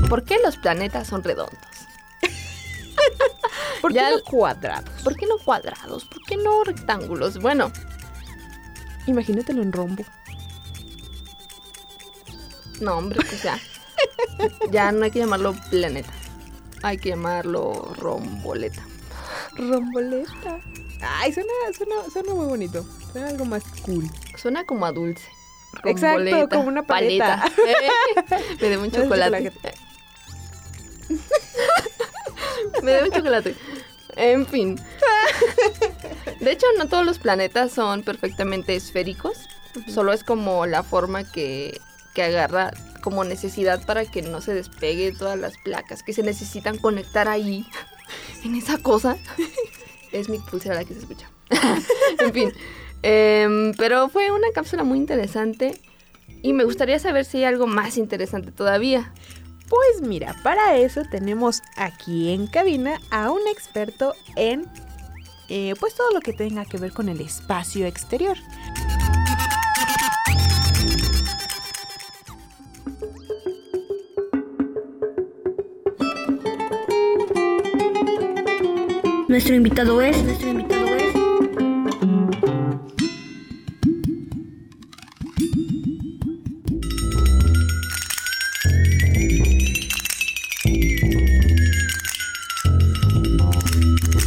¿Por 0.09 0.25
qué 0.25 0.39
los 0.45 0.57
planetas 0.57 1.07
son 1.07 1.23
redondos? 1.23 1.59
¿Por 3.81 3.93
qué 3.95 4.01
no 4.01 4.23
cuadrados? 4.23 4.91
¿Por 5.05 5.17
qué 5.17 5.27
no 5.27 5.39
cuadrados? 5.39 6.05
¿Por 6.07 6.23
qué 6.23 6.37
no 6.37 6.65
rectángulos? 6.65 7.39
Bueno, 7.39 7.71
Imagínatelo 9.09 9.63
en 9.63 9.73
rombo. 9.73 10.05
no, 12.83 12.99
hombre, 12.99 13.19
o 13.21 13.37
sea, 13.37 13.59
ya 14.71 14.93
no 14.93 15.03
hay 15.05 15.11
que 15.11 15.19
llamarlo 15.19 15.55
planeta. 15.71 16.13
Hay 16.83 16.99
que 16.99 17.11
llamarlo 17.11 17.95
romboleta. 17.97 18.83
Romboleta. 19.57 20.61
Ay, 21.01 21.33
suena, 21.33 21.53
suena, 21.77 21.95
suena 22.13 22.35
muy 22.35 22.47
bonito. 22.47 22.85
Suena 23.13 23.29
algo 23.29 23.45
más 23.45 23.63
cool. 23.83 24.09
Suena 24.37 24.65
como 24.65 24.87
a 24.87 24.93
dulce. 24.93 25.29
Exacto, 25.85 26.19
Romboleta, 26.19 26.49
como 26.49 26.69
una 26.69 26.83
paleta. 26.85 27.45
Me 28.61 28.69
debo 28.69 28.85
un 28.85 28.91
chocolate. 28.93 29.53
Me 32.83 32.93
debo 32.93 33.07
un 33.07 33.13
chocolate. 33.13 33.57
En 34.17 34.47
fin. 34.47 34.81
De 36.41 36.53
hecho, 36.53 36.67
no 36.77 36.89
todos 36.89 37.05
los 37.05 37.19
planetas 37.19 37.73
son 37.73 38.03
perfectamente 38.03 38.75
esféricos. 38.75 39.49
Solo 39.87 40.13
es 40.13 40.25
como 40.25 40.67
la 40.67 40.83
forma 40.83 41.25
que, 41.25 41.81
que 42.15 42.23
agarra 42.25 42.73
como 43.01 43.25
necesidad 43.25 43.85
para 43.85 44.05
que 44.05 44.23
no 44.23 44.41
se 44.41 44.55
despegue 44.55 45.13
todas 45.13 45.39
las 45.39 45.57
placas 45.59 46.03
que 46.03 46.13
se 46.13 46.23
necesitan 46.23 46.79
conectar 46.79 47.29
ahí. 47.29 47.67
En 48.45 48.55
esa 48.55 48.79
cosa. 48.79 49.19
Es 50.13 50.29
mi 50.31 50.39
pulsera 50.39 50.77
la 50.77 50.85
que 50.85 50.95
se 50.95 51.01
escucha. 51.01 51.29
en 52.21 52.33
fin. 52.33 52.53
Em, 53.03 53.75
pero 53.75 54.09
fue 54.09 54.31
una 54.31 54.47
cápsula 54.55 54.85
muy 54.85 54.97
interesante. 54.97 55.79
Y 56.41 56.53
me 56.53 56.65
gustaría 56.65 56.99
saber 56.99 57.25
si 57.25 57.39
hay 57.39 57.45
algo 57.45 57.67
más 57.67 57.99
interesante 57.99 58.53
todavía. 58.53 59.13
Pues 59.69 60.01
mira, 60.01 60.35
para 60.43 60.77
eso 60.77 61.03
tenemos 61.11 61.63
aquí 61.77 62.33
en 62.33 62.47
cabina 62.47 63.01
a 63.11 63.31
un 63.31 63.47
experto 63.49 64.15
en 64.37 64.67
eh, 65.49 65.75
pues 65.81 65.95
todo 65.95 66.11
lo 66.13 66.21
que 66.21 66.33
tenga 66.33 66.65
que 66.65 66.79
ver 66.79 66.93
con 66.93 67.09
el 67.09 67.21
espacio 67.21 67.87
exterior. 67.87 68.39
Nuestro 79.29 79.55
invitado 79.55 80.01
es. 80.01 80.25
Nuestro 80.25 80.49
invitado 80.49 80.87
es. 80.87 81.13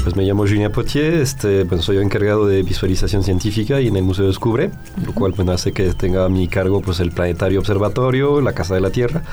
Pues 0.03 0.15
me 0.15 0.23
llamo 0.23 0.43
Julien 0.43 0.71
Potier, 0.71 1.15
este, 1.15 1.63
bueno, 1.63 1.81
soy 1.81 1.97
encargado 1.97 2.45
de 2.45 2.61
visualización 2.61 3.23
científica 3.23 3.81
y 3.81 3.87
en 3.87 3.95
el 3.95 4.03
Museo 4.03 4.27
Descubre, 4.27 4.69
lo 5.03 5.13
cual 5.13 5.31
bueno, 5.31 5.51
hace 5.51 5.71
que 5.71 5.95
tenga 5.95 6.25
a 6.25 6.29
mi 6.29 6.47
cargo 6.47 6.81
pues, 6.81 6.99
el 6.99 7.09
Planetario 7.09 7.59
Observatorio, 7.59 8.39
la 8.39 8.53
Casa 8.53 8.75
de 8.75 8.81
la 8.81 8.91
Tierra. 8.91 9.23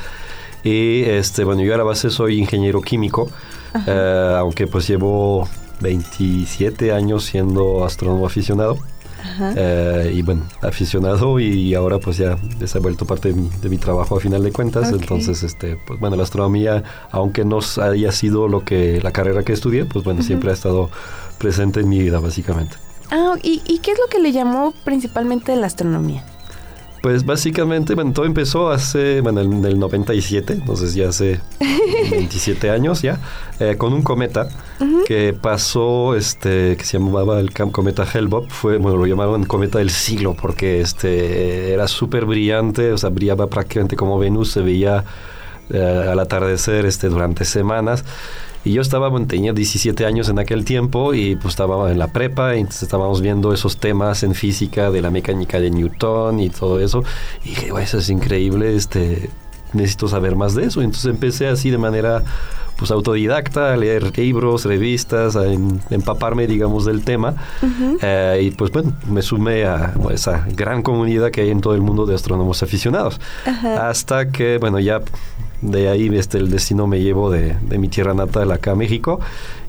Y 0.64 1.02
este, 1.02 1.44
bueno, 1.44 1.62
yo 1.62 1.74
a 1.74 1.78
la 1.78 1.84
base 1.84 2.08
soy 2.08 2.38
ingeniero 2.38 2.80
químico, 2.80 3.30
eh, 3.86 4.34
aunque 4.38 4.66
pues 4.66 4.86
llevo 4.88 5.48
27 5.80 6.92
años 6.92 7.24
siendo 7.24 7.84
astrónomo 7.84 8.26
aficionado. 8.26 8.78
Eh, 9.56 10.12
y 10.14 10.22
bueno, 10.22 10.42
aficionado 10.62 11.38
y 11.38 11.74
ahora 11.74 11.98
pues 11.98 12.16
ya 12.16 12.38
se 12.64 12.78
ha 12.78 12.80
vuelto 12.80 13.04
parte 13.04 13.28
de 13.28 13.34
mi, 13.34 13.48
de 13.60 13.68
mi 13.68 13.76
trabajo 13.76 14.16
a 14.16 14.20
final 14.20 14.42
de 14.42 14.52
cuentas. 14.52 14.90
Entonces, 14.92 15.42
este, 15.42 15.76
pues 15.86 16.00
bueno, 16.00 16.16
la 16.16 16.22
astronomía, 16.22 16.82
aunque 17.10 17.44
no 17.44 17.60
haya 17.82 18.12
sido 18.12 18.48
lo 18.48 18.64
que 18.64 19.00
la 19.02 19.12
carrera 19.12 19.42
que 19.42 19.52
estudié, 19.52 19.84
pues 19.84 20.04
bueno, 20.04 20.22
siempre 20.22 20.50
ha 20.50 20.54
estado 20.54 20.90
presente 21.38 21.80
en 21.80 21.88
mi 21.88 21.98
vida 21.98 22.20
básicamente. 22.20 22.76
Ah, 23.10 23.34
¿y, 23.42 23.62
y 23.66 23.78
qué 23.78 23.92
es 23.92 23.98
lo 23.98 24.06
que 24.06 24.18
le 24.18 24.32
llamó 24.32 24.74
principalmente 24.84 25.54
la 25.56 25.66
astronomía? 25.66 26.24
Pues 27.02 27.24
básicamente, 27.24 27.94
bueno, 27.94 28.12
todo 28.12 28.24
empezó 28.24 28.70
hace, 28.70 29.20
bueno, 29.20 29.40
en 29.40 29.64
el 29.64 29.78
97, 29.78 30.52
entonces 30.52 30.94
ya 30.94 31.08
hace 31.08 31.40
27 32.10 32.70
años 32.70 33.02
ya, 33.02 33.20
eh, 33.60 33.76
con 33.76 33.92
un 33.92 34.02
cometa 34.02 34.48
que 35.06 35.32
pasó, 35.32 36.14
este, 36.16 36.76
que 36.76 36.84
se 36.84 36.98
llamaba 36.98 37.40
el 37.40 37.52
cometa 37.52 38.02
Hale-Bopp, 38.02 38.50
fue, 38.50 38.78
bueno, 38.78 38.98
lo 38.98 39.06
llamaban 39.06 39.44
cometa 39.44 39.78
del 39.78 39.90
siglo 39.90 40.34
porque 40.34 40.80
este, 40.80 41.72
era 41.72 41.88
súper 41.88 42.24
brillante, 42.26 42.92
o 42.92 42.98
sea, 42.98 43.10
brillaba 43.10 43.46
prácticamente 43.46 43.96
como 43.96 44.18
Venus, 44.18 44.50
se 44.50 44.60
veía 44.60 45.04
eh, 45.70 46.08
al 46.10 46.18
atardecer 46.18 46.86
este, 46.86 47.08
durante 47.08 47.44
semanas. 47.44 48.04
Y 48.64 48.72
yo 48.72 48.82
estaba, 48.82 49.08
bueno, 49.08 49.26
tenía 49.26 49.52
17 49.52 50.04
años 50.04 50.28
en 50.28 50.38
aquel 50.38 50.64
tiempo 50.64 51.14
y 51.14 51.36
pues 51.36 51.52
estaba 51.54 51.90
en 51.90 51.98
la 51.98 52.08
prepa, 52.08 52.56
y 52.56 52.60
entonces 52.60 52.82
estábamos 52.82 53.20
viendo 53.20 53.52
esos 53.52 53.78
temas 53.78 54.22
en 54.22 54.34
física 54.34 54.90
de 54.90 55.00
la 55.00 55.10
mecánica 55.10 55.58
de 55.60 55.70
Newton 55.70 56.40
y 56.40 56.50
todo 56.50 56.80
eso. 56.80 57.02
Y 57.44 57.50
dije, 57.50 57.70
"Guau, 57.70 57.82
eso 57.82 57.98
es 57.98 58.10
increíble, 58.10 58.74
este, 58.76 59.30
necesito 59.72 60.08
saber 60.08 60.36
más 60.36 60.54
de 60.54 60.64
eso. 60.64 60.80
Y 60.82 60.84
entonces 60.84 61.10
empecé 61.10 61.46
así 61.48 61.70
de 61.70 61.78
manera 61.78 62.22
pues 62.76 62.92
autodidacta 62.92 63.72
a 63.72 63.76
leer 63.76 64.16
libros, 64.16 64.64
revistas, 64.64 65.34
a 65.34 65.46
em- 65.52 65.80
empaparme, 65.90 66.46
digamos, 66.46 66.84
del 66.84 67.02
tema. 67.02 67.34
Eh, 68.00 68.40
y 68.44 68.50
pues 68.52 68.70
bueno, 68.70 68.92
me 69.10 69.20
sumé 69.20 69.64
a 69.64 69.94
pues, 70.00 70.20
esa 70.20 70.46
gran 70.54 70.82
comunidad 70.84 71.32
que 71.32 71.40
hay 71.40 71.50
en 71.50 71.60
todo 71.60 71.74
el 71.74 71.80
mundo 71.80 72.06
de 72.06 72.14
astrónomos 72.14 72.62
aficionados. 72.62 73.20
Hasta 73.64 74.30
que, 74.30 74.58
bueno, 74.58 74.78
ya 74.78 75.00
de 75.62 75.88
ahí 75.88 76.08
este, 76.16 76.38
el 76.38 76.50
destino 76.50 76.86
me 76.86 77.00
llevó 77.00 77.30
de, 77.30 77.56
de 77.62 77.78
mi 77.78 77.88
tierra 77.88 78.14
natal 78.14 78.50
acá 78.52 78.72
a 78.72 78.74
México. 78.74 79.20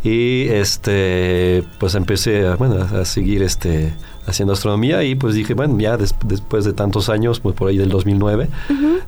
Y 0.03 0.43
este, 0.49 1.63
pues 1.79 1.95
empecé 1.95 2.47
a, 2.47 2.55
bueno, 2.55 2.75
a 2.81 3.05
seguir 3.05 3.43
este, 3.43 3.91
haciendo 4.25 4.53
astronomía 4.53 5.03
y 5.03 5.15
pues 5.15 5.35
dije, 5.35 5.53
bueno, 5.55 5.77
ya 5.79 5.97
des- 5.97 6.15
después 6.25 6.63
de 6.65 6.73
tantos 6.73 7.09
años, 7.09 7.39
pues 7.39 7.55
por 7.55 7.67
ahí 7.69 7.77
del 7.77 7.89
2009, 7.89 8.47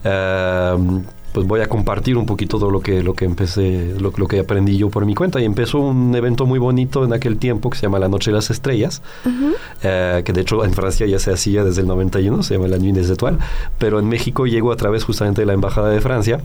eh, 0.03 0.75
pues 1.31 1.47
voy 1.47 1.61
a 1.61 1.67
compartir 1.67 2.17
un 2.17 2.25
poquito 2.25 2.59
todo 2.59 2.71
lo 2.71 2.81
que, 2.81 3.03
lo 3.03 3.13
que 3.13 3.25
empecé, 3.25 3.95
lo, 3.99 4.11
lo 4.15 4.27
que 4.27 4.39
aprendí 4.39 4.77
yo 4.77 4.89
por 4.89 5.05
mi 5.05 5.15
cuenta. 5.15 5.39
Y 5.39 5.45
empezó 5.45 5.79
un 5.79 6.13
evento 6.15 6.45
muy 6.45 6.59
bonito 6.59 7.05
en 7.05 7.13
aquel 7.13 7.37
tiempo 7.37 7.69
que 7.69 7.77
se 7.77 7.83
llama 7.83 7.99
La 7.99 8.09
Noche 8.09 8.31
de 8.31 8.35
las 8.35 8.49
Estrellas, 8.49 9.01
eh, 9.83 10.21
que 10.25 10.33
de 10.33 10.41
hecho 10.41 10.63
en 10.65 10.73
Francia 10.73 11.05
ya 11.05 11.19
se 11.19 11.31
hacía 11.31 11.63
desde 11.63 11.81
el 11.81 11.87
91, 11.87 12.43
se 12.43 12.55
llama 12.55 12.67
la 12.67 12.77
Nuit 12.77 12.95
des 12.95 13.09
Étoiles, 13.09 13.39
pero 13.77 13.99
en 13.99 14.09
México 14.09 14.45
llegó 14.45 14.71
a 14.71 14.75
través 14.75 15.03
justamente 15.03 15.41
de 15.41 15.45
la 15.45 15.53
Embajada 15.53 15.89
de 15.89 16.01
Francia 16.01 16.41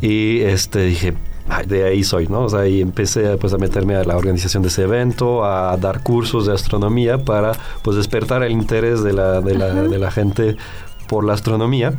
y 0.00 0.40
este, 0.40 0.84
dije, 0.84 1.14
"Ay, 1.48 1.66
de 1.66 1.84
ahí 1.84 2.04
soy, 2.04 2.28
¿no? 2.28 2.42
O 2.42 2.48
sea, 2.48 2.66
y 2.68 2.80
empecé 2.80 3.36
pues, 3.36 3.52
a 3.52 3.58
meterme 3.58 3.96
a 3.96 4.04
la 4.04 4.16
organización 4.16 4.62
de 4.62 4.68
ese 4.68 4.82
evento, 4.82 5.44
a 5.44 5.76
dar 5.76 6.02
cursos 6.02 6.46
de 6.46 6.52
astronomía 6.52 7.18
para 7.18 7.52
pues 7.82 7.96
despertar 7.96 8.42
el 8.42 8.52
interés 8.52 9.02
de 9.02 9.12
la, 9.12 9.40
de 9.40 9.54
la, 9.56 9.74
de 9.74 9.98
la 9.98 10.10
gente 10.10 10.56
por 11.08 11.24
la 11.24 11.32
astronomía. 11.32 11.92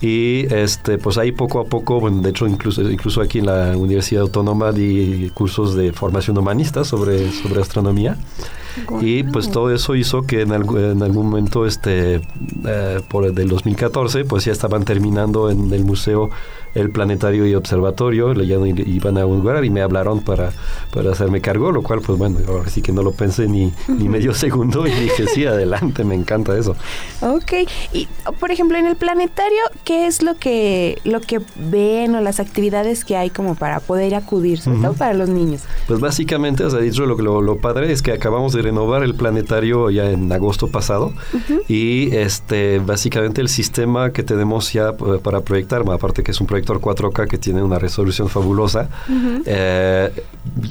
Y 0.00 0.46
este, 0.54 0.96
pues 0.98 1.18
ahí 1.18 1.32
poco 1.32 1.58
a 1.60 1.64
poco, 1.64 1.98
bueno, 2.00 2.20
de 2.22 2.30
hecho 2.30 2.46
incluso, 2.46 2.82
incluso 2.88 3.20
aquí 3.20 3.40
en 3.40 3.46
la 3.46 3.76
Universidad 3.76 4.22
Autónoma 4.22 4.70
di 4.70 5.30
cursos 5.34 5.74
de 5.74 5.92
formación 5.92 6.38
humanista 6.38 6.84
sobre, 6.84 7.32
sobre 7.32 7.60
astronomía. 7.60 8.16
Y 9.00 9.24
pues 9.24 9.50
todo 9.50 9.74
eso 9.74 9.96
hizo 9.96 10.22
que 10.22 10.42
en, 10.42 10.50
algu- 10.50 10.92
en 10.92 11.02
algún 11.02 11.26
momento, 11.30 11.66
este, 11.66 12.20
eh, 12.64 13.00
por 13.08 13.24
el 13.24 13.34
del 13.34 13.48
2014, 13.48 14.24
pues 14.24 14.44
ya 14.44 14.52
estaban 14.52 14.84
terminando 14.84 15.50
en 15.50 15.72
el 15.72 15.84
museo 15.84 16.30
el 16.80 16.90
planetario 16.90 17.46
y 17.46 17.54
observatorio, 17.54 18.34
le 18.34 18.44
iban 18.44 19.16
a 19.16 19.20
inaugurar 19.20 19.64
y 19.64 19.70
me 19.70 19.82
hablaron 19.82 20.20
para, 20.20 20.52
para 20.92 21.12
hacerme 21.12 21.40
cargo, 21.40 21.72
lo 21.72 21.82
cual 21.82 22.00
pues 22.00 22.18
bueno, 22.18 22.38
ahora 22.46 22.68
sí 22.70 22.82
que 22.82 22.92
no 22.92 23.02
lo 23.02 23.12
pensé 23.12 23.48
ni, 23.48 23.72
ni 23.88 24.08
medio 24.08 24.34
segundo 24.34 24.86
y 24.86 24.90
dije, 24.90 25.26
sí, 25.26 25.44
adelante, 25.46 26.04
me 26.04 26.14
encanta 26.14 26.56
eso. 26.56 26.76
Ok, 27.20 27.52
y 27.92 28.08
por 28.38 28.50
ejemplo, 28.50 28.78
en 28.78 28.86
el 28.86 28.96
planetario, 28.96 29.60
¿qué 29.84 30.06
es 30.06 30.22
lo 30.22 30.36
que, 30.36 30.98
lo 31.04 31.20
que 31.20 31.40
ven 31.56 32.14
o 32.14 32.20
las 32.20 32.40
actividades 32.40 33.04
que 33.04 33.16
hay 33.16 33.30
como 33.30 33.54
para 33.54 33.80
poder 33.80 34.14
acudir, 34.14 34.60
sobre 34.60 34.80
todo 34.80 34.92
para 34.92 35.14
los 35.14 35.28
niños? 35.28 35.62
Pues 35.86 36.00
básicamente, 36.00 36.64
o 36.64 36.70
sea, 36.70 36.80
dicho 36.80 37.06
lo, 37.06 37.16
lo, 37.16 37.42
lo 37.42 37.56
padre 37.58 37.92
es 37.92 38.02
que 38.02 38.12
acabamos 38.12 38.52
de 38.52 38.62
renovar 38.62 39.02
el 39.02 39.14
planetario 39.14 39.90
ya 39.90 40.10
en 40.10 40.30
agosto 40.32 40.68
pasado 40.68 41.12
y 41.68 42.14
este 42.14 42.78
básicamente 42.78 43.40
el 43.40 43.48
sistema 43.48 44.12
que 44.12 44.22
tenemos 44.22 44.72
ya 44.72 44.90
eh, 44.90 45.18
para 45.22 45.40
proyectar, 45.40 45.82
aparte 45.90 46.22
que 46.22 46.30
es 46.30 46.40
un 46.40 46.46
proyector 46.68 47.12
4K 47.12 47.28
que 47.28 47.38
tiene 47.38 47.62
una 47.62 47.78
resolución 47.78 48.28
fabulosa, 48.28 48.88
eh, 49.46 50.10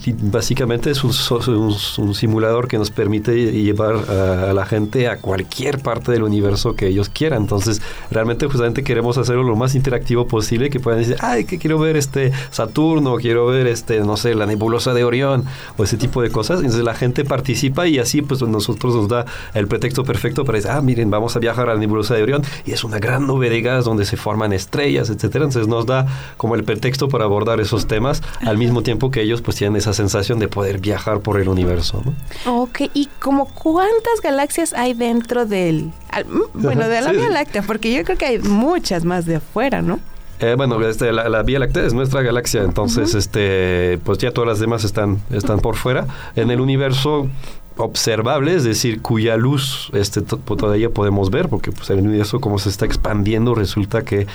y 0.06 0.14
básicamente 0.14 0.90
es 0.92 1.04
un, 1.04 1.14
so- 1.14 1.40
un- 1.48 1.76
un 1.98 2.16
simulador 2.16 2.68
que 2.68 2.78
nos 2.78 2.90
permite 2.92 3.52
llevar 3.52 3.96
a, 4.10 4.50
a 4.52 4.54
la 4.54 4.66
gente 4.66 5.08
a 5.08 5.18
cualquier 5.18 5.80
parte 5.80 6.12
del 6.12 6.24
universo 6.24 6.76
que 6.76 6.88
ellos 6.88 7.10
quieran. 7.10 7.44
Entonces, 7.44 7.82
realmente 8.12 8.46
justamente 8.48 8.84
queremos 8.84 9.18
hacerlo 9.18 9.44
lo 9.44 9.56
más 9.56 9.76
interactivo 9.76 10.28
posible, 10.28 10.70
que 10.70 10.80
puedan 10.80 11.00
decir, 11.00 11.18
ay, 11.22 11.46
que 11.46 11.58
quiero 11.60 11.80
ver 11.80 11.96
este 11.98 12.32
Saturno, 12.52 13.16
quiero 13.18 13.46
ver 13.48 13.68
este, 13.68 14.00
no 14.02 14.18
sé, 14.18 14.36
la 14.36 14.46
nebulosa 14.46 14.94
de 14.94 15.04
Orión 15.04 15.46
o 15.78 15.84
ese 15.84 15.98
tipo 15.98 16.22
de 16.22 16.32
cosas. 16.32 16.58
Entonces 16.60 16.84
la 16.84 16.96
gente 16.96 17.24
participa 17.24 17.88
y 17.88 18.00
así 18.00 18.22
pues 18.22 18.42
nosotros 18.42 18.96
nos 18.96 19.08
da 19.08 19.26
el 19.54 19.68
pretexto 19.68 20.04
perfecto 20.04 20.44
para 20.46 20.58
decir, 20.58 20.72
ah, 20.72 20.82
miren, 20.82 21.10
vamos 21.10 21.36
a 21.36 21.40
viajar 21.40 21.70
a 21.70 21.74
la 21.76 21.80
nebulosa 21.80 22.16
de 22.16 22.24
Orión 22.24 22.42
y 22.66 22.72
es 22.72 22.84
una 22.84 23.00
gran 23.00 23.28
nube 23.28 23.50
de 23.50 23.62
gas 23.62 23.86
donde 23.86 24.06
se 24.06 24.18
forman 24.18 24.54
estrellas, 24.54 25.10
etcétera. 25.10 25.46
Entonces 25.46 25.68
nos 25.68 25.86
da 25.88 26.06
como 26.38 26.54
el 26.54 26.64
pretexto 26.64 27.08
para 27.08 27.24
abordar 27.24 27.60
esos 27.60 27.88
temas 27.88 28.22
al 28.46 28.60
mismo 28.60 28.84
tiempo 28.84 29.10
que 29.10 29.22
ellos 29.24 29.42
pues 29.42 29.58
tienen 29.58 29.76
esa 29.78 29.94
sensación 29.94 30.38
de 30.38 30.48
poder 30.48 30.78
viajar 30.80 31.22
por 31.22 31.40
el 31.42 31.50
universo. 31.50 32.04
¿no? 32.06 32.62
Ok, 32.62 32.82
¿y 32.94 33.08
como 33.20 33.48
cuántas 33.48 34.22
galaxias 34.22 34.74
hay 34.74 34.94
dentro 34.94 35.48
del... 35.48 35.90
al- 36.12 36.26
mm, 36.26 36.42
bueno, 36.54 36.88
de 36.88 37.02
la 37.02 37.12
Vía 37.12 37.28
sí. 37.28 37.34
Láctea? 37.34 37.62
Porque 37.64 37.92
yo 37.92 38.04
creo 38.04 38.18
que 38.18 38.26
hay 38.28 38.38
muchas 38.40 39.04
más 39.04 39.26
de 39.26 39.38
afuera, 39.38 39.82
¿no? 39.82 40.00
Eh, 40.40 40.54
bueno, 40.56 40.80
este, 40.88 41.12
la, 41.12 41.30
la 41.30 41.42
Vía 41.42 41.58
Láctea 41.58 41.84
es 41.86 41.94
nuestra 41.94 42.22
galaxia, 42.22 42.62
entonces, 42.62 43.16
este, 43.16 43.98
pues 44.04 44.20
ya 44.20 44.30
todas 44.32 44.48
las 44.48 44.60
demás 44.60 44.84
están, 44.84 45.20
están 45.32 45.60
por 45.62 45.76
fuera. 45.78 46.06
En 46.36 46.52
el 46.52 46.62
universo 46.62 47.28
observable, 47.76 48.56
es 48.56 48.64
decir, 48.64 49.02
cuya 49.02 49.36
luz 49.38 49.90
este, 49.94 50.22
to- 50.22 50.38
todavía 50.38 50.90
podemos 50.90 51.30
ver, 51.30 51.50
porque 51.50 51.72
pues, 51.72 51.90
el 51.90 52.00
universo 52.02 52.40
como 52.40 52.60
se 52.60 52.70
está 52.70 52.86
expandiendo, 52.86 53.56
resulta 53.56 54.04
que 54.04 54.28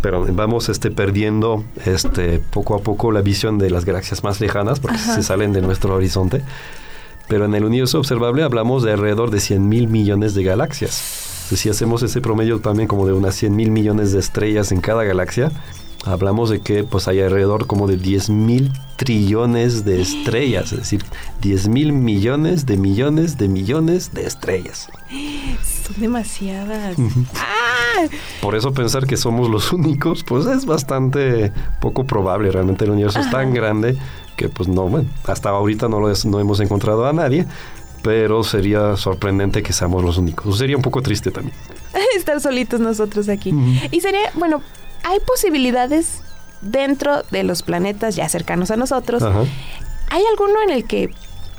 pero 0.00 0.26
vamos 0.32 0.68
este, 0.68 0.90
perdiendo 0.90 1.64
este, 1.84 2.40
poco 2.40 2.74
a 2.74 2.80
poco 2.80 3.12
la 3.12 3.22
visión 3.22 3.58
de 3.58 3.70
las 3.70 3.84
galaxias 3.84 4.24
más 4.24 4.40
lejanas, 4.40 4.80
porque 4.80 4.96
Ajá. 4.96 5.14
se 5.14 5.22
salen 5.22 5.52
de 5.52 5.62
nuestro 5.62 5.94
horizonte. 5.94 6.42
Pero 7.28 7.44
en 7.44 7.54
el 7.54 7.64
universo 7.64 7.98
observable 7.98 8.42
hablamos 8.42 8.82
de 8.82 8.92
alrededor 8.92 9.30
de 9.30 9.40
100 9.40 9.68
mil 9.68 9.88
millones 9.88 10.34
de 10.34 10.42
galaxias. 10.42 11.42
Entonces, 11.44 11.60
si 11.60 11.68
hacemos 11.68 12.02
ese 12.02 12.20
promedio 12.20 12.60
también 12.60 12.88
como 12.88 13.06
de 13.06 13.12
unas 13.12 13.34
100 13.36 13.54
mil 13.54 13.70
millones 13.70 14.12
de 14.12 14.18
estrellas 14.18 14.72
en 14.72 14.80
cada 14.80 15.04
galaxia, 15.04 15.52
hablamos 16.04 16.50
de 16.50 16.60
que 16.60 16.84
pues 16.84 17.08
hay 17.08 17.20
alrededor 17.20 17.66
como 17.66 17.86
de 17.86 17.96
10 17.96 18.30
mil 18.30 18.72
trillones 18.96 19.84
de 19.84 20.02
estrellas, 20.02 20.72
es 20.72 20.78
decir, 20.78 21.04
10 21.40 21.68
mil 21.68 21.92
millones 21.92 22.66
de 22.66 22.76
millones 22.76 23.38
de 23.38 23.48
millones 23.48 24.12
de 24.12 24.26
estrellas. 24.26 24.88
Son 25.92 26.00
demasiadas. 26.00 26.96
¡Ah! 27.36 28.06
Por 28.40 28.54
eso 28.54 28.72
pensar 28.72 29.06
que 29.06 29.16
somos 29.16 29.48
los 29.50 29.72
únicos, 29.72 30.24
pues 30.24 30.46
es 30.46 30.64
bastante 30.66 31.52
poco 31.80 32.04
probable. 32.04 32.50
Realmente 32.50 32.84
el 32.84 32.90
universo 32.90 33.20
es 33.20 33.30
tan 33.30 33.52
grande 33.54 33.96
que 34.36 34.48
pues 34.48 34.68
no, 34.68 34.88
bueno, 34.88 35.08
hasta 35.26 35.50
ahorita 35.50 35.88
no, 35.88 36.00
lo 36.00 36.10
es- 36.10 36.24
no 36.24 36.40
hemos 36.40 36.58
encontrado 36.60 37.06
a 37.06 37.12
nadie, 37.12 37.46
pero 38.02 38.42
sería 38.44 38.96
sorprendente 38.96 39.62
que 39.62 39.72
seamos 39.72 40.02
los 40.02 40.18
únicos. 40.18 40.58
Sería 40.58 40.76
un 40.76 40.82
poco 40.82 41.02
triste 41.02 41.30
también. 41.30 41.54
Estar 42.16 42.40
solitos 42.40 42.80
nosotros 42.80 43.28
aquí. 43.28 43.54
Y 43.90 44.00
sería, 44.00 44.30
bueno, 44.34 44.62
hay 45.04 45.18
posibilidades 45.20 46.22
dentro 46.62 47.22
de 47.30 47.42
los 47.42 47.62
planetas 47.62 48.16
ya 48.16 48.28
cercanos 48.28 48.70
a 48.70 48.76
nosotros. 48.76 49.22
Ajá. 49.22 49.40
¿hay 50.10 50.22
alguno 50.30 50.54
en 50.62 50.70
el 50.70 50.84
que 50.84 51.08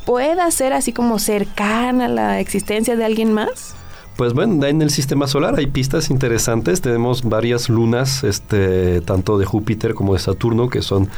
pueda 0.06 0.50
ser 0.52 0.74
así 0.74 0.94
como 0.94 1.18
cercana 1.18 2.06
a 2.06 2.08
la 2.10 2.40
existencia 2.40 2.96
de 2.96 3.04
alguien 3.06 3.34
más? 3.34 3.76
Pues 4.18 4.34
bueno, 4.34 4.64
en 4.66 4.82
el 4.82 4.92
sistema 4.92 5.28
solar 5.28 5.56
hay 5.58 5.68
pistas 5.68 6.10
interesantes. 6.12 6.82
Tenemos 6.82 7.24
varias 7.24 7.68
lunas, 7.70 8.24
este, 8.24 9.02
tanto 9.02 9.38
de 9.40 9.46
Júpiter 9.46 9.96
como 9.96 10.14
de 10.14 10.20
Saturno, 10.20 10.70
que 10.70 10.82
son 10.82 11.10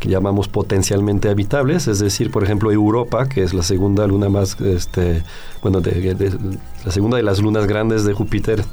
que 0.00 0.08
llamamos 0.08 0.46
potencialmente 0.46 1.28
habitables, 1.28 1.88
es 1.88 1.98
decir, 1.98 2.30
por 2.30 2.44
ejemplo, 2.44 2.70
Europa, 2.70 3.28
que 3.28 3.42
es 3.42 3.52
la 3.52 3.64
segunda 3.64 4.06
luna 4.06 4.28
más, 4.28 4.56
este, 4.60 5.24
bueno, 5.60 5.80
de, 5.80 6.14
de- 6.14 6.38
la 6.84 6.92
segunda 6.92 7.16
de 7.16 7.24
las 7.24 7.40
lunas 7.40 7.66
grandes 7.66 8.04
de 8.04 8.12
Júpiter 8.12 8.64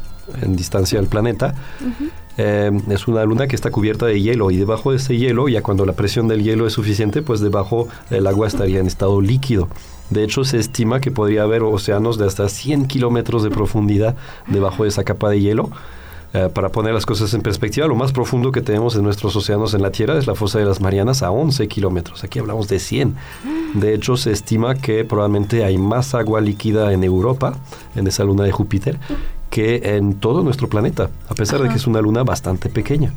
en 0.44 0.56
distancia 0.56 1.00
al 1.00 1.08
planeta, 1.08 1.56
eh, 2.38 2.70
es 2.90 3.08
una 3.08 3.26
luna 3.26 3.48
que 3.48 3.56
está 3.56 3.72
cubierta 3.72 4.06
de 4.06 4.22
hielo 4.22 4.52
y 4.52 4.58
debajo 4.58 4.92
de 4.92 4.98
ese 4.98 5.18
hielo, 5.18 5.50
ya 5.50 5.64
cuando 5.64 5.84
la 5.88 5.94
presión 5.94 6.28
del 6.28 6.44
hielo 6.44 6.68
es 6.68 6.74
suficiente, 6.74 7.24
pues 7.24 7.40
debajo 7.40 7.88
el 8.12 8.28
agua 8.28 8.46
estaría 8.46 8.80
en 8.80 8.86
estado 8.86 9.20
líquido. 9.20 9.68
De 10.10 10.24
hecho, 10.24 10.44
se 10.44 10.60
estima 10.60 11.00
que 11.00 11.12
podría 11.12 11.44
haber 11.44 11.64
océanos 11.64 12.18
de 12.18 12.26
hasta 12.28 12.48
100 12.48 12.86
kilómetros 12.88 13.44
de 13.44 13.50
profundidad 13.50 14.16
debajo 14.48 14.84
de 14.84 14.90
esa 14.90 15.04
capa 15.04 15.30
de 15.30 15.42
hielo. 15.42 15.70
Eh, 16.34 16.50
para 16.54 16.70
poner 16.70 16.94
las 16.94 17.06
cosas 17.06 17.34
en 17.34 17.42
perspectiva, 17.42 17.88
lo 17.88 17.96
más 17.96 18.12
profundo 18.12 18.52
que 18.52 18.62
tenemos 18.62 18.96
en 18.98 19.04
nuestros 19.04 19.36
océanos 19.38 19.74
en 19.74 19.82
la 19.82 19.92
Tierra 19.92 20.18
es 20.18 20.28
la 20.28 20.36
fosa 20.36 20.60
de 20.60 20.66
las 20.66 20.82
Marianas 20.82 21.24
a 21.24 21.32
11 21.32 21.68
kilómetros. 21.70 22.24
Aquí 22.26 22.40
hablamos 22.40 22.68
de 22.68 22.80
100. 22.80 23.16
De 23.76 23.94
hecho, 23.94 24.18
se 24.18 24.32
estima 24.32 24.76
que 24.76 25.06
probablemente 25.06 25.64
hay 25.64 25.78
más 25.78 26.14
agua 26.14 26.42
líquida 26.42 26.92
en 26.92 27.04
Europa, 27.06 27.58
en 27.96 28.06
esa 28.08 28.26
luna 28.26 28.44
de 28.44 28.52
Júpiter, 28.52 29.00
que 29.50 29.96
en 29.96 30.16
todo 30.16 30.44
nuestro 30.44 30.68
planeta, 30.68 31.10
a 31.30 31.36
pesar 31.36 31.62
de 31.62 31.70
que 31.70 31.76
es 31.76 31.88
una 31.88 32.02
luna 32.02 32.24
bastante 32.24 32.68
pequeña. 32.70 33.14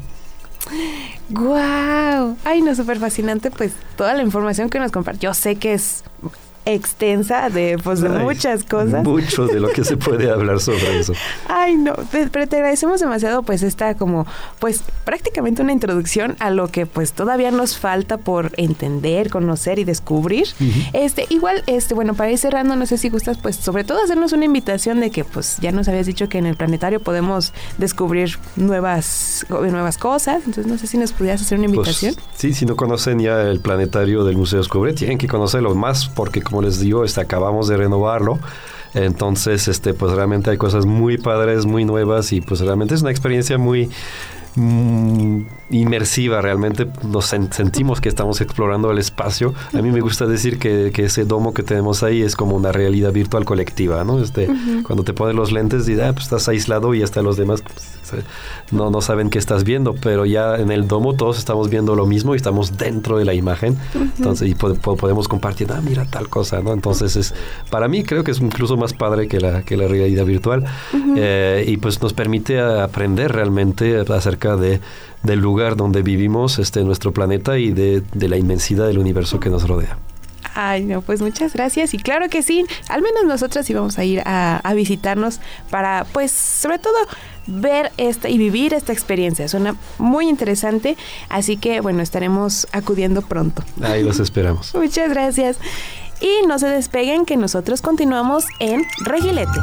¡Guau! 1.29 2.37
Ay, 2.45 2.63
no, 2.63 2.75
súper 2.75 2.99
fascinante, 3.01 3.51
pues 3.51 3.73
toda 3.97 4.15
la 4.15 4.23
información 4.23 4.71
que 4.71 4.79
nos 4.79 4.93
compartió. 4.93 5.31
Yo 5.31 5.35
sé 5.35 5.57
que 5.57 5.75
es 5.75 6.05
extensa 6.65 7.49
de, 7.51 7.79
pues, 7.83 8.01
de 8.01 8.09
Ay, 8.09 8.25
muchas 8.25 8.65
cosas. 8.65 9.05
Mucho 9.05 9.47
de 9.47 9.59
lo 9.61 9.69
que 9.69 9.85
se 9.85 9.97
puede 9.97 10.31
hablar 10.31 10.61
sobre 10.61 10.99
eso. 11.01 11.13
Ay, 11.49 11.77
no, 11.77 11.95
pero 12.13 12.47
te 12.47 12.57
agradecemos 12.57 13.01
demasiado, 13.01 13.43
pues, 13.43 13.63
esta 13.63 13.95
como, 13.95 14.27
pues, 14.59 14.83
prácticamente 15.05 15.63
una 15.63 15.73
introducción 15.73 16.37
a 16.41 16.51
lo 16.51 16.69
que, 16.69 16.87
pues, 16.87 17.13
todavía 17.13 17.51
nos 17.51 17.79
falta 17.79 18.19
por 18.19 18.53
entender, 18.57 19.31
conocer 19.31 19.79
y 19.79 19.85
descubrir. 19.85 20.47
Este, 20.93 21.27
igual, 21.31 21.63
este, 21.67 21.95
bueno, 21.95 22.15
para 22.15 22.31
ir 22.31 22.39
cerrando, 22.39 22.77
no 22.77 22.87
sé 22.87 22.99
si 22.99 23.09
gustas, 23.09 23.39
pues, 23.39 23.57
sobre 23.57 23.85
todo 23.85 24.03
hacernos 24.05 24.33
una 24.33 24.45
invitación 24.45 25.01
de 25.01 25.11
que, 25.11 25.25
pues, 25.25 25.57
ya 25.61 25.73
nos 25.73 25.89
habías 25.89 26.07
dicho 26.07 26.29
que 26.29 26.39
en 26.39 26.47
el 26.47 26.57
planetario 26.57 27.01
podemos 27.01 27.53
descubrir 27.79 28.39
nuevas, 28.57 29.47
nuevas 29.49 29.99
cosas, 29.99 30.37
entonces 30.47 30.67
no 30.67 30.79
sé 30.79 30.87
si 30.87 30.99
nos 30.99 31.13
pudieras 31.13 31.41
hacer 31.43 31.59
una 31.59 31.69
Pues, 31.69 32.03
invitación. 32.03 32.15
sí, 32.37 32.53
si 32.53 32.67
no 32.67 32.77
conocen 32.77 33.19
ya 33.21 33.43
el 33.43 33.61
planetario 33.61 34.25
del 34.25 34.37
Museo 34.37 34.59
Descubre, 34.59 34.93
tienen 34.93 35.19
que 35.19 35.27
conocerlo 35.29 35.75
más 35.75 36.09
porque, 36.09 36.43
como 36.43 36.58
les 36.63 36.81
digo, 36.81 37.05
este, 37.05 37.21
acabamos 37.21 37.69
de 37.69 37.77
renovarlo. 37.77 38.39
Entonces, 38.95 39.69
este, 39.69 39.93
pues 39.95 40.13
realmente 40.13 40.51
hay 40.51 40.57
cosas 40.57 40.87
muy 40.87 41.19
padres, 41.19 41.67
muy 41.67 41.85
nuevas 41.85 42.33
y 42.33 42.41
pues 42.41 42.61
realmente 42.61 42.95
es 42.95 43.03
una 43.03 43.11
experiencia 43.11 43.59
muy 43.59 43.91
mm, 44.59 45.41
inmersiva. 45.71 46.41
Realmente 46.41 46.87
nos 47.05 47.33
sen- 47.33 47.53
sentimos 47.53 48.01
que 48.01 48.09
estamos 48.09 48.41
explorando 48.41 48.91
el 48.91 48.99
espacio. 48.99 49.55
A 49.73 49.83
mí 49.83 49.91
me 49.91 50.01
gusta 50.01 50.27
decir 50.27 50.59
que, 50.59 50.91
que 50.93 51.05
ese 51.05 51.25
domo 51.25 51.55
que 51.55 51.63
tenemos 51.63 52.03
ahí 52.03 52.23
es 52.23 52.37
como 52.37 52.57
una 52.57 52.73
realidad 52.73 53.13
virtual 53.13 53.45
colectiva, 53.45 54.05
¿no? 54.05 54.21
Este, 54.23 54.49
Ujú. 54.51 54.83
Cuando 54.83 55.05
te 55.05 55.13
pones 55.13 55.35
los 55.35 55.53
lentes 55.53 55.89
y 55.89 56.01
ah, 56.01 56.13
pues 56.13 56.25
estás 56.25 56.49
aislado 56.49 56.95
y 56.95 57.03
hasta 57.03 57.23
los 57.23 57.37
demás 57.37 57.63
pues, 57.63 58.25
no, 58.73 58.91
no 58.91 59.01
saben 59.03 59.29
qué 59.31 59.39
estás 59.39 59.65
viendo, 59.65 59.95
pero 59.95 60.25
ya 60.25 60.57
en 60.57 60.71
el 60.71 60.89
domo 60.89 61.15
todos 61.15 61.39
estamos 61.39 61.69
viendo 61.69 61.95
lo 61.95 62.07
mismo 62.07 62.35
y 62.35 62.37
estamos 62.37 62.77
dentro 62.79 63.19
de 63.19 63.25
la 63.27 63.35
imagen. 63.35 63.77
Entonces, 64.17 64.49
y 64.49 64.55
po- 64.55 64.75
po- 64.75 64.97
podemos 64.97 65.29
compartir, 65.29 65.69
ah, 65.73 65.81
mira 65.83 66.05
tal 66.07 66.29
cosa, 66.29 66.61
¿no? 66.63 66.73
Entonces, 66.73 67.17
es, 67.17 67.35
para 67.71 67.87
mí 67.89 68.03
creo 68.05 68.25
que 68.25 68.31
es 68.31 68.41
incluso 68.41 68.77
más 68.79 68.95
padre 68.95 69.29
que 69.29 69.41
la, 69.41 69.63
que 69.63 69.77
la 69.77 69.87
realidad 69.89 70.25
virtual. 70.25 70.65
Ujú. 70.95 71.15
Eh, 71.17 71.65
y 71.69 71.77
pues 71.77 72.01
nos 72.01 72.15
permite 72.15 72.59
aprender 72.61 73.33
realmente 73.33 73.99
acerca 74.01 74.48
de, 74.57 74.81
del 75.23 75.41
lugar 75.41 75.77
donde 75.77 76.03
vivimos, 76.03 76.59
este, 76.59 76.83
nuestro 76.85 77.13
planeta 77.13 77.59
y 77.59 77.73
de, 77.73 78.03
de 78.13 78.29
la 78.29 78.37
inmensidad 78.37 78.87
del 78.87 78.99
universo 78.99 79.41
que 79.41 79.51
nos 79.51 79.67
rodea. 79.69 79.99
Ay, 80.55 80.85
no, 80.85 81.03
pues 81.03 81.21
muchas 81.21 81.53
gracias. 81.53 81.95
Y 81.95 81.99
claro 81.99 82.29
que 82.29 82.43
sí, 82.43 82.67
al 82.89 83.01
menos 83.01 83.25
nosotras 83.25 83.69
íbamos 83.71 83.99
a 83.99 84.05
ir 84.05 84.23
a, 84.25 84.57
a 84.57 84.75
visitarnos 84.75 85.39
para, 85.71 86.05
pues, 86.13 86.33
sobre 86.33 86.81
todo 86.81 86.97
ver 87.47 87.93
esta 87.97 88.29
y 88.29 88.39
vivir 88.39 88.75
esta 88.75 88.93
experiencia. 88.93 89.47
Suena 89.47 89.77
muy 89.99 90.29
interesante, 90.29 90.97
así 91.29 91.57
que, 91.57 91.81
bueno, 91.81 92.03
estaremos 92.03 92.67
acudiendo 92.73 93.23
pronto. 93.23 93.63
Ahí 93.83 94.03
los 94.03 94.19
esperamos. 94.19 94.75
Muchas 94.75 95.11
gracias. 95.11 95.59
Y 96.21 96.47
no 96.47 96.59
se 96.59 96.67
despeguen 96.67 97.25
que 97.25 97.37
nosotros 97.37 97.81
continuamos 97.81 98.45
en 98.59 98.85
Regilete. 99.05 99.61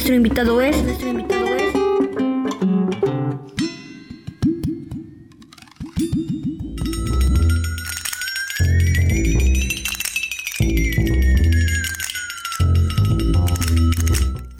Nuestro 0.00 0.14
invitado 0.14 0.60
es. 0.62 0.82
Nuestro 0.82 1.08
invitado 1.10 1.44
es. 1.44 1.74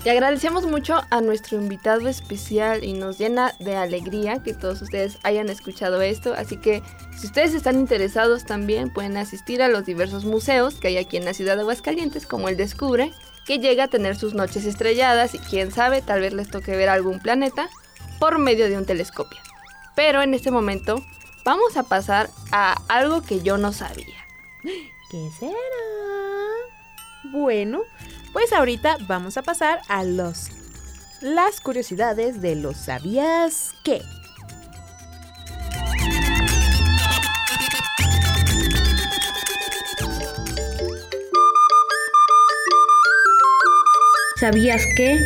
Te 0.04 0.10
agradecemos 0.10 0.66
mucho 0.66 1.00
a 1.08 1.22
nuestro 1.22 1.56
invitado 1.58 2.06
especial 2.06 2.84
y 2.84 2.92
nos 2.92 3.16
llena 3.16 3.54
de 3.60 3.76
alegría 3.76 4.42
que 4.42 4.52
todos 4.52 4.82
ustedes 4.82 5.16
hayan 5.22 5.48
escuchado 5.48 6.02
esto. 6.02 6.34
Así 6.34 6.58
que 6.58 6.82
si 7.18 7.28
ustedes 7.28 7.54
están 7.54 7.76
interesados 7.78 8.44
también 8.44 8.92
pueden 8.92 9.16
asistir 9.16 9.62
a 9.62 9.68
los 9.68 9.86
diversos 9.86 10.26
museos 10.26 10.74
que 10.74 10.88
hay 10.88 10.98
aquí 10.98 11.16
en 11.16 11.24
la 11.24 11.32
ciudad 11.32 11.56
de 11.56 11.62
Aguascalientes, 11.62 12.26
como 12.26 12.50
el 12.50 12.58
Descubre, 12.58 13.14
que 13.50 13.58
llega 13.58 13.82
a 13.82 13.88
tener 13.88 14.14
sus 14.14 14.32
noches 14.32 14.64
estrelladas 14.64 15.34
y 15.34 15.40
quién 15.40 15.72
sabe, 15.72 16.02
tal 16.02 16.20
vez 16.20 16.32
les 16.32 16.48
toque 16.48 16.76
ver 16.76 16.88
algún 16.88 17.18
planeta 17.18 17.68
por 18.20 18.38
medio 18.38 18.68
de 18.68 18.78
un 18.78 18.86
telescopio. 18.86 19.40
Pero 19.96 20.22
en 20.22 20.34
este 20.34 20.52
momento 20.52 21.04
vamos 21.44 21.76
a 21.76 21.82
pasar 21.82 22.30
a 22.52 22.76
algo 22.86 23.22
que 23.22 23.42
yo 23.42 23.58
no 23.58 23.72
sabía. 23.72 24.24
¿Qué 24.62 25.30
será? 25.36 25.56
Bueno, 27.32 27.82
pues 28.32 28.52
ahorita 28.52 28.98
vamos 29.08 29.36
a 29.36 29.42
pasar 29.42 29.80
a 29.88 30.04
los 30.04 30.50
las 31.20 31.60
curiosidades 31.60 32.40
de 32.40 32.54
los 32.54 32.76
sabías 32.76 33.74
qué. 33.82 34.00
¿Sabías 44.40 44.82
que? 44.96 45.18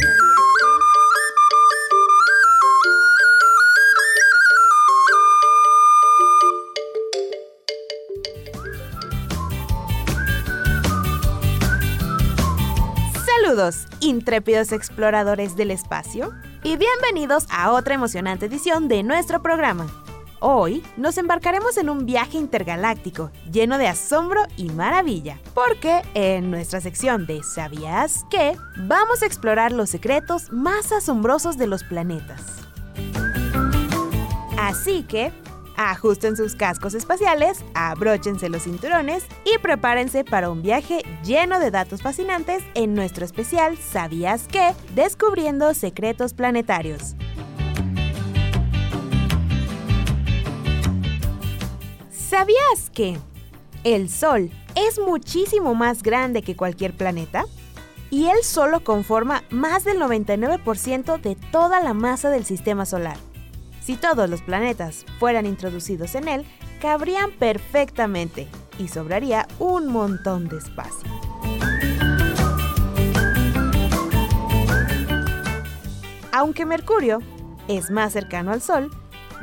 Saludos, 13.25 13.87
intrépidos 14.01 14.73
exploradores 14.73 15.55
del 15.55 15.71
espacio, 15.71 16.33
y 16.65 16.77
bienvenidos 16.77 17.47
a 17.51 17.71
otra 17.71 17.95
emocionante 17.95 18.47
edición 18.47 18.89
de 18.89 19.05
nuestro 19.05 19.41
programa. 19.43 19.87
Hoy 20.47 20.83
nos 20.99 21.17
embarcaremos 21.17 21.79
en 21.79 21.89
un 21.89 22.05
viaje 22.05 22.37
intergaláctico 22.37 23.31
lleno 23.51 23.79
de 23.79 23.89
asombro 23.89 24.43
y 24.59 24.69
maravilla, 24.69 25.39
porque 25.55 26.03
en 26.13 26.51
nuestra 26.51 26.83
sección 26.83 27.25
de 27.25 27.43
¿Sabías 27.43 28.27
qué? 28.31 28.55
vamos 28.77 29.23
a 29.23 29.27
explorar 29.27 29.73
los 29.73 29.89
secretos 29.89 30.53
más 30.53 30.93
asombrosos 30.93 31.57
de 31.57 31.67
los 31.67 31.83
planetas. 31.83 32.43
Así 34.59 35.03
que, 35.05 35.33
ajusten 35.79 36.37
sus 36.37 36.55
cascos 36.57 36.93
espaciales, 36.93 37.65
abróchense 37.73 38.51
los 38.51 38.65
cinturones 38.65 39.25
y 39.47 39.57
prepárense 39.57 40.25
para 40.25 40.51
un 40.51 40.61
viaje 40.61 41.01
lleno 41.25 41.59
de 41.59 41.71
datos 41.71 42.03
fascinantes 42.03 42.63
en 42.75 42.93
nuestro 42.93 43.25
especial 43.25 43.79
¿Sabías 43.79 44.47
qué? 44.47 44.75
Descubriendo 44.95 45.73
secretos 45.73 46.35
planetarios. 46.35 47.17
¿Sabías 52.37 52.91
que 52.93 53.17
el 53.85 54.11
Sol 54.11 54.51
es 54.75 54.99
muchísimo 54.99 55.77
más 55.77 56.03
grande 56.03 56.43
que 56.43 56.57
cualquier 56.57 56.93
planeta? 56.93 57.45
y 58.11 58.27
él 58.27 58.39
solo 58.43 58.83
conforma 58.83 59.45
más 59.51 59.85
del 59.85 59.99
99% 59.99 61.21
de 61.21 61.37
toda 61.37 61.81
la 61.81 61.95
masa 61.95 62.31
del 62.31 62.45
sistema 62.45 62.87
solar. 62.87 63.17
Si 63.81 63.97
todos 63.97 64.29
los 64.29 64.43
planetas 64.43 65.07
fueran 65.21 65.47
introducidos 65.47 66.17
en 66.17 66.27
él, 66.27 66.45
cabrían 66.81 67.31
perfectamente 67.31 68.49
y 68.81 68.89
sobraría 68.89 69.47
un 69.61 69.87
montón 69.87 70.49
de 70.49 70.59
espacio. 70.59 71.09
Aunque 76.33 76.67
Mercurio 76.67 77.21
es 77.69 77.93
más 77.93 78.13
cercano 78.13 78.51
al 78.51 78.61
Sol, 78.61 78.91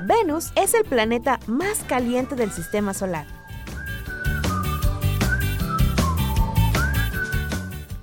Venus 0.04 0.52
es 0.56 0.74
el 0.74 0.84
planeta 0.84 1.40
más 1.48 1.84
caliente 1.88 2.36
del 2.36 2.52
sistema 2.52 2.94
solar. 2.94 3.26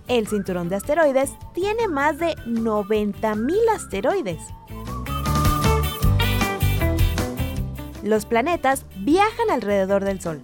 El 0.07 0.27
cinturón 0.27 0.69
de 0.69 0.77
asteroides 0.77 1.33
tiene 1.55 1.87
más 1.87 2.19
de 2.19 2.35
90.000 2.47 3.55
asteroides. 3.75 4.41
Los 8.03 8.25
planetas 8.25 8.87
viajan 9.01 9.51
alrededor 9.51 10.05
del 10.05 10.21
Sol, 10.21 10.41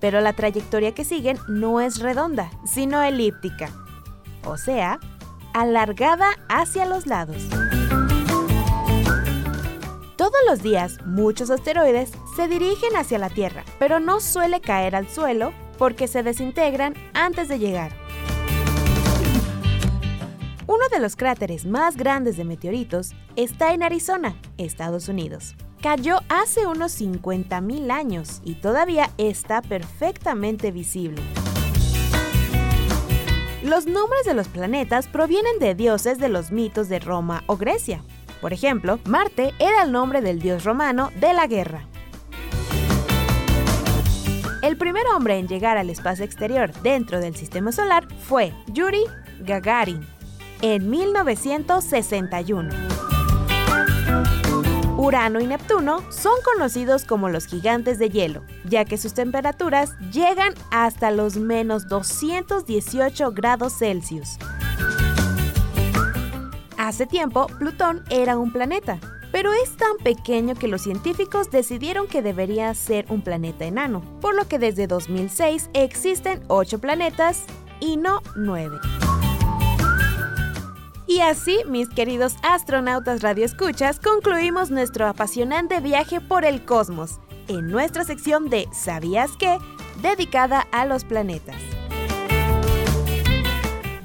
pero 0.00 0.20
la 0.20 0.32
trayectoria 0.32 0.94
que 0.94 1.04
siguen 1.04 1.38
no 1.48 1.80
es 1.80 1.98
redonda, 1.98 2.50
sino 2.64 3.02
elíptica, 3.02 3.70
o 4.44 4.56
sea, 4.56 5.00
alargada 5.52 6.30
hacia 6.48 6.86
los 6.86 7.06
lados. 7.06 7.46
Todos 10.18 10.32
los 10.48 10.64
días, 10.64 10.98
muchos 11.06 11.48
asteroides 11.48 12.10
se 12.34 12.48
dirigen 12.48 12.96
hacia 12.96 13.20
la 13.20 13.30
Tierra, 13.30 13.64
pero 13.78 14.00
no 14.00 14.18
suele 14.18 14.60
caer 14.60 14.96
al 14.96 15.08
suelo 15.08 15.52
porque 15.78 16.08
se 16.08 16.24
desintegran 16.24 16.94
antes 17.14 17.46
de 17.46 17.60
llegar. 17.60 17.92
Uno 20.66 20.88
de 20.90 20.98
los 20.98 21.14
cráteres 21.14 21.66
más 21.66 21.96
grandes 21.96 22.36
de 22.36 22.42
meteoritos 22.42 23.12
está 23.36 23.72
en 23.72 23.84
Arizona, 23.84 24.34
Estados 24.56 25.08
Unidos. 25.08 25.54
Cayó 25.80 26.18
hace 26.28 26.66
unos 26.66 27.00
50.000 27.00 27.92
años 27.92 28.42
y 28.44 28.56
todavía 28.56 29.12
está 29.18 29.62
perfectamente 29.62 30.72
visible. 30.72 31.22
Los 33.62 33.86
nombres 33.86 34.24
de 34.24 34.34
los 34.34 34.48
planetas 34.48 35.06
provienen 35.06 35.60
de 35.60 35.76
dioses 35.76 36.18
de 36.18 36.28
los 36.28 36.50
mitos 36.50 36.88
de 36.88 36.98
Roma 36.98 37.44
o 37.46 37.56
Grecia. 37.56 38.02
Por 38.40 38.52
ejemplo, 38.52 39.00
Marte 39.04 39.52
era 39.58 39.82
el 39.82 39.92
nombre 39.92 40.20
del 40.20 40.40
dios 40.40 40.64
romano 40.64 41.10
de 41.20 41.32
la 41.32 41.46
guerra. 41.46 41.86
El 44.62 44.76
primer 44.76 45.06
hombre 45.14 45.38
en 45.38 45.48
llegar 45.48 45.76
al 45.76 45.88
espacio 45.88 46.24
exterior 46.24 46.72
dentro 46.82 47.20
del 47.20 47.36
sistema 47.36 47.72
solar 47.72 48.06
fue 48.20 48.52
Yuri 48.66 49.04
Gagarin 49.40 50.06
en 50.62 50.90
1961. 50.90 52.68
Urano 54.96 55.38
y 55.38 55.46
Neptuno 55.46 56.02
son 56.10 56.34
conocidos 56.42 57.04
como 57.04 57.28
los 57.28 57.46
gigantes 57.46 58.00
de 58.00 58.10
hielo, 58.10 58.42
ya 58.64 58.84
que 58.84 58.98
sus 58.98 59.14
temperaturas 59.14 59.96
llegan 60.12 60.54
hasta 60.72 61.12
los 61.12 61.36
menos 61.36 61.86
218 61.86 63.30
grados 63.30 63.78
Celsius. 63.78 64.38
Hace 66.88 67.04
tiempo, 67.04 67.48
Plutón 67.58 68.02
era 68.08 68.38
un 68.38 68.50
planeta, 68.50 68.98
pero 69.30 69.52
es 69.52 69.76
tan 69.76 69.98
pequeño 70.02 70.54
que 70.54 70.68
los 70.68 70.80
científicos 70.80 71.50
decidieron 71.50 72.06
que 72.06 72.22
debería 72.22 72.72
ser 72.72 73.04
un 73.10 73.20
planeta 73.20 73.66
enano, 73.66 74.00
por 74.22 74.34
lo 74.34 74.48
que 74.48 74.58
desde 74.58 74.86
2006 74.86 75.68
existen 75.74 76.42
8 76.48 76.78
planetas 76.78 77.44
y 77.78 77.98
no 77.98 78.22
9. 78.36 78.78
Y 81.06 81.20
así, 81.20 81.58
mis 81.66 81.90
queridos 81.90 82.36
astronautas 82.42 83.20
radioescuchas, 83.20 84.00
concluimos 84.00 84.70
nuestro 84.70 85.06
apasionante 85.06 85.80
viaje 85.80 86.22
por 86.22 86.46
el 86.46 86.64
cosmos 86.64 87.20
en 87.48 87.68
nuestra 87.68 88.04
sección 88.04 88.48
de 88.48 88.66
¿Sabías 88.72 89.32
qué? 89.38 89.58
dedicada 90.00 90.66
a 90.72 90.86
los 90.86 91.04
planetas. 91.04 91.77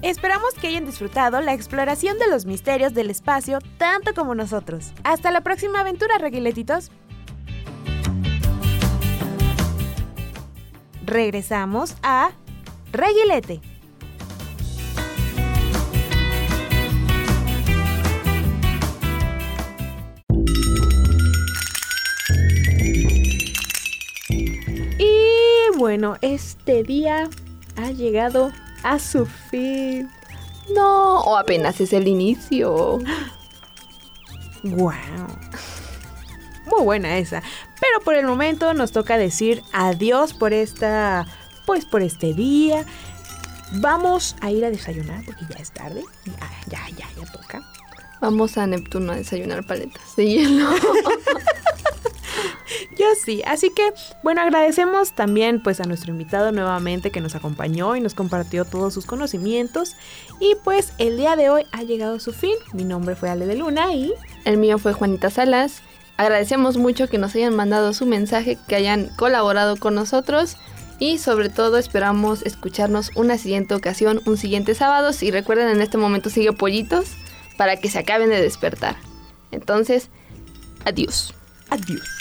Esperamos 0.04 0.54
que 0.56 0.68
hayan 0.68 0.86
disfrutado 0.86 1.40
la 1.40 1.54
exploración 1.54 2.20
de 2.20 2.28
los 2.28 2.46
misterios 2.46 2.94
del 2.94 3.10
espacio 3.10 3.60
tanto 3.78 4.14
como 4.14 4.36
nosotros. 4.36 4.92
Hasta 5.06 5.32
la 5.32 5.40
próxima 5.40 5.80
aventura, 5.80 6.18
reguiletitos. 6.18 6.92
Regresamos 11.06 11.96
a 12.04 12.32
Reguilete. 12.92 13.62
Y 25.00 25.78
bueno, 25.78 26.18
este 26.22 26.84
día 26.84 27.30
ha 27.78 27.92
llegado 27.92 28.52
a 28.84 29.00
su 29.00 29.26
fin. 29.26 30.10
No, 30.74 31.20
o 31.22 31.38
apenas 31.38 31.82
es 31.82 31.94
el 31.94 32.08
inicio. 32.08 33.00
¡Wow! 34.64 34.94
Muy 36.66 36.84
buena 36.84 37.18
esa. 37.18 37.42
Pero 37.80 38.00
por 38.04 38.16
el 38.16 38.26
momento 38.26 38.74
nos 38.74 38.92
toca 38.92 39.18
decir 39.18 39.64
adiós 39.74 40.34
por 40.34 40.54
esta. 40.54 41.28
Pues 41.66 41.86
por 41.86 42.02
este 42.02 42.34
día. 42.34 42.86
Vamos 43.76 44.36
a 44.42 44.52
ir 44.52 44.64
a 44.66 44.70
desayunar 44.70 45.24
porque 45.26 45.46
ya 45.50 45.56
es 45.56 45.72
tarde. 45.72 46.04
Ya, 46.26 46.50
ya, 46.68 46.90
ya, 46.96 47.08
ya 47.20 47.32
toca. 47.32 47.62
Vamos 48.22 48.58
a 48.58 48.68
Neptuno 48.68 49.12
a 49.12 49.16
desayunar 49.16 49.66
paletas 49.66 50.16
de 50.16 50.28
hielo. 50.28 50.70
Yo 52.98 53.06
sí, 53.24 53.42
así 53.46 53.70
que 53.70 53.94
bueno, 54.24 54.42
agradecemos 54.42 55.14
también 55.14 55.62
pues 55.62 55.80
a 55.80 55.84
nuestro 55.84 56.12
invitado 56.12 56.52
nuevamente 56.52 57.12
que 57.12 57.22
nos 57.22 57.36
acompañó 57.36 57.96
y 57.96 58.02
nos 58.02 58.14
compartió 58.14 58.66
todos 58.66 58.94
sus 58.94 59.06
conocimientos 59.06 59.96
y 60.40 60.56
pues 60.64 60.94
el 60.98 61.18
día 61.18 61.36
de 61.36 61.50
hoy 61.50 61.66
ha 61.72 61.84
llegado 61.84 62.16
a 62.16 62.20
su 62.20 62.34
fin. 62.34 62.56
Mi 62.74 62.84
nombre 62.84 63.16
fue 63.16 63.30
Ale 63.30 63.46
de 63.46 63.56
Luna 63.56 63.94
y 63.94 64.14
El 64.46 64.58
mío 64.58 64.78
fue 64.78 64.94
Juanita 64.94 65.30
Salas. 65.30 65.82
Agradecemos 66.18 66.78
mucho 66.78 67.08
que 67.08 67.18
nos 67.18 67.36
hayan 67.36 67.56
mandado 67.56 67.94
su 67.94 68.06
mensaje, 68.06 68.58
que 68.68 68.76
hayan 68.76 69.10
colaborado 69.16 69.78
con 69.78 69.96
nosotros 69.96 70.58
y 71.00 71.18
sobre 71.18 71.50
todo 71.50 71.78
esperamos 71.78 72.44
escucharnos 72.44 73.12
una 73.16 73.38
siguiente 73.38 73.74
ocasión, 73.74 74.22
un 74.26 74.38
siguiente 74.38 74.76
sábado. 74.76 75.12
Y 75.20 75.32
recuerden, 75.32 75.70
en 75.70 75.82
este 75.82 75.98
momento 75.98 76.30
sigue 76.30 76.54
pollitos 76.54 77.08
para 77.58 77.78
que 77.78 77.90
se 77.90 78.00
acaben 78.00 78.30
de 78.30 78.42
despertar. 78.42 78.96
Entonces, 79.52 80.10
adiós. 80.86 81.34
Adiós. 81.74 82.14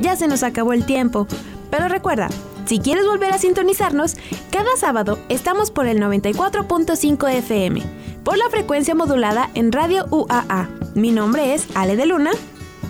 Ya 0.00 0.14
se 0.16 0.28
nos 0.28 0.42
acabó 0.42 0.72
el 0.72 0.84
tiempo. 0.84 1.26
Pero 1.70 1.88
recuerda, 1.88 2.28
si 2.66 2.80
quieres 2.80 3.06
volver 3.06 3.32
a 3.32 3.38
sintonizarnos, 3.38 4.16
cada 4.50 4.76
sábado 4.76 5.18
estamos 5.28 5.70
por 5.70 5.86
el 5.86 6.00
94.5 6.00 7.30
FM, 7.30 7.82
por 8.24 8.36
la 8.38 8.48
frecuencia 8.50 8.94
modulada 8.94 9.50
en 9.54 9.72
Radio 9.72 10.06
UAA. 10.10 10.68
Mi 10.94 11.12
nombre 11.12 11.54
es 11.54 11.66
Ale 11.74 11.96
de 11.96 12.06
Luna. 12.06 12.32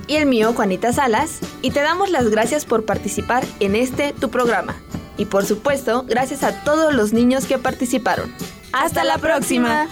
Y 0.07 0.17
el 0.17 0.27
mío, 0.27 0.53
Juanita 0.55 0.93
Salas, 0.93 1.41
y 1.63 1.73
te 1.73 1.81
damos 1.81 2.11
las 2.11 2.31
gracias 2.31 2.65
por 2.65 2.85
participar 2.85 3.45
en 3.61 3.75
este 3.75 4.13
tu 4.13 4.31
programa. 4.31 4.77
Y 5.19 5.25
por 5.25 5.45
supuesto, 5.45 6.05
gracias 6.07 6.43
a 6.43 6.63
todos 6.63 6.95
los 6.95 7.13
niños 7.13 7.47
que 7.47 7.59
participaron. 7.59 8.33
¡Hasta, 8.73 9.05
la 9.05 9.19
próxima. 9.19 9.89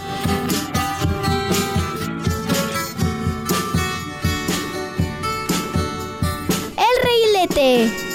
El 6.77 7.03
Reilete. 7.03 8.14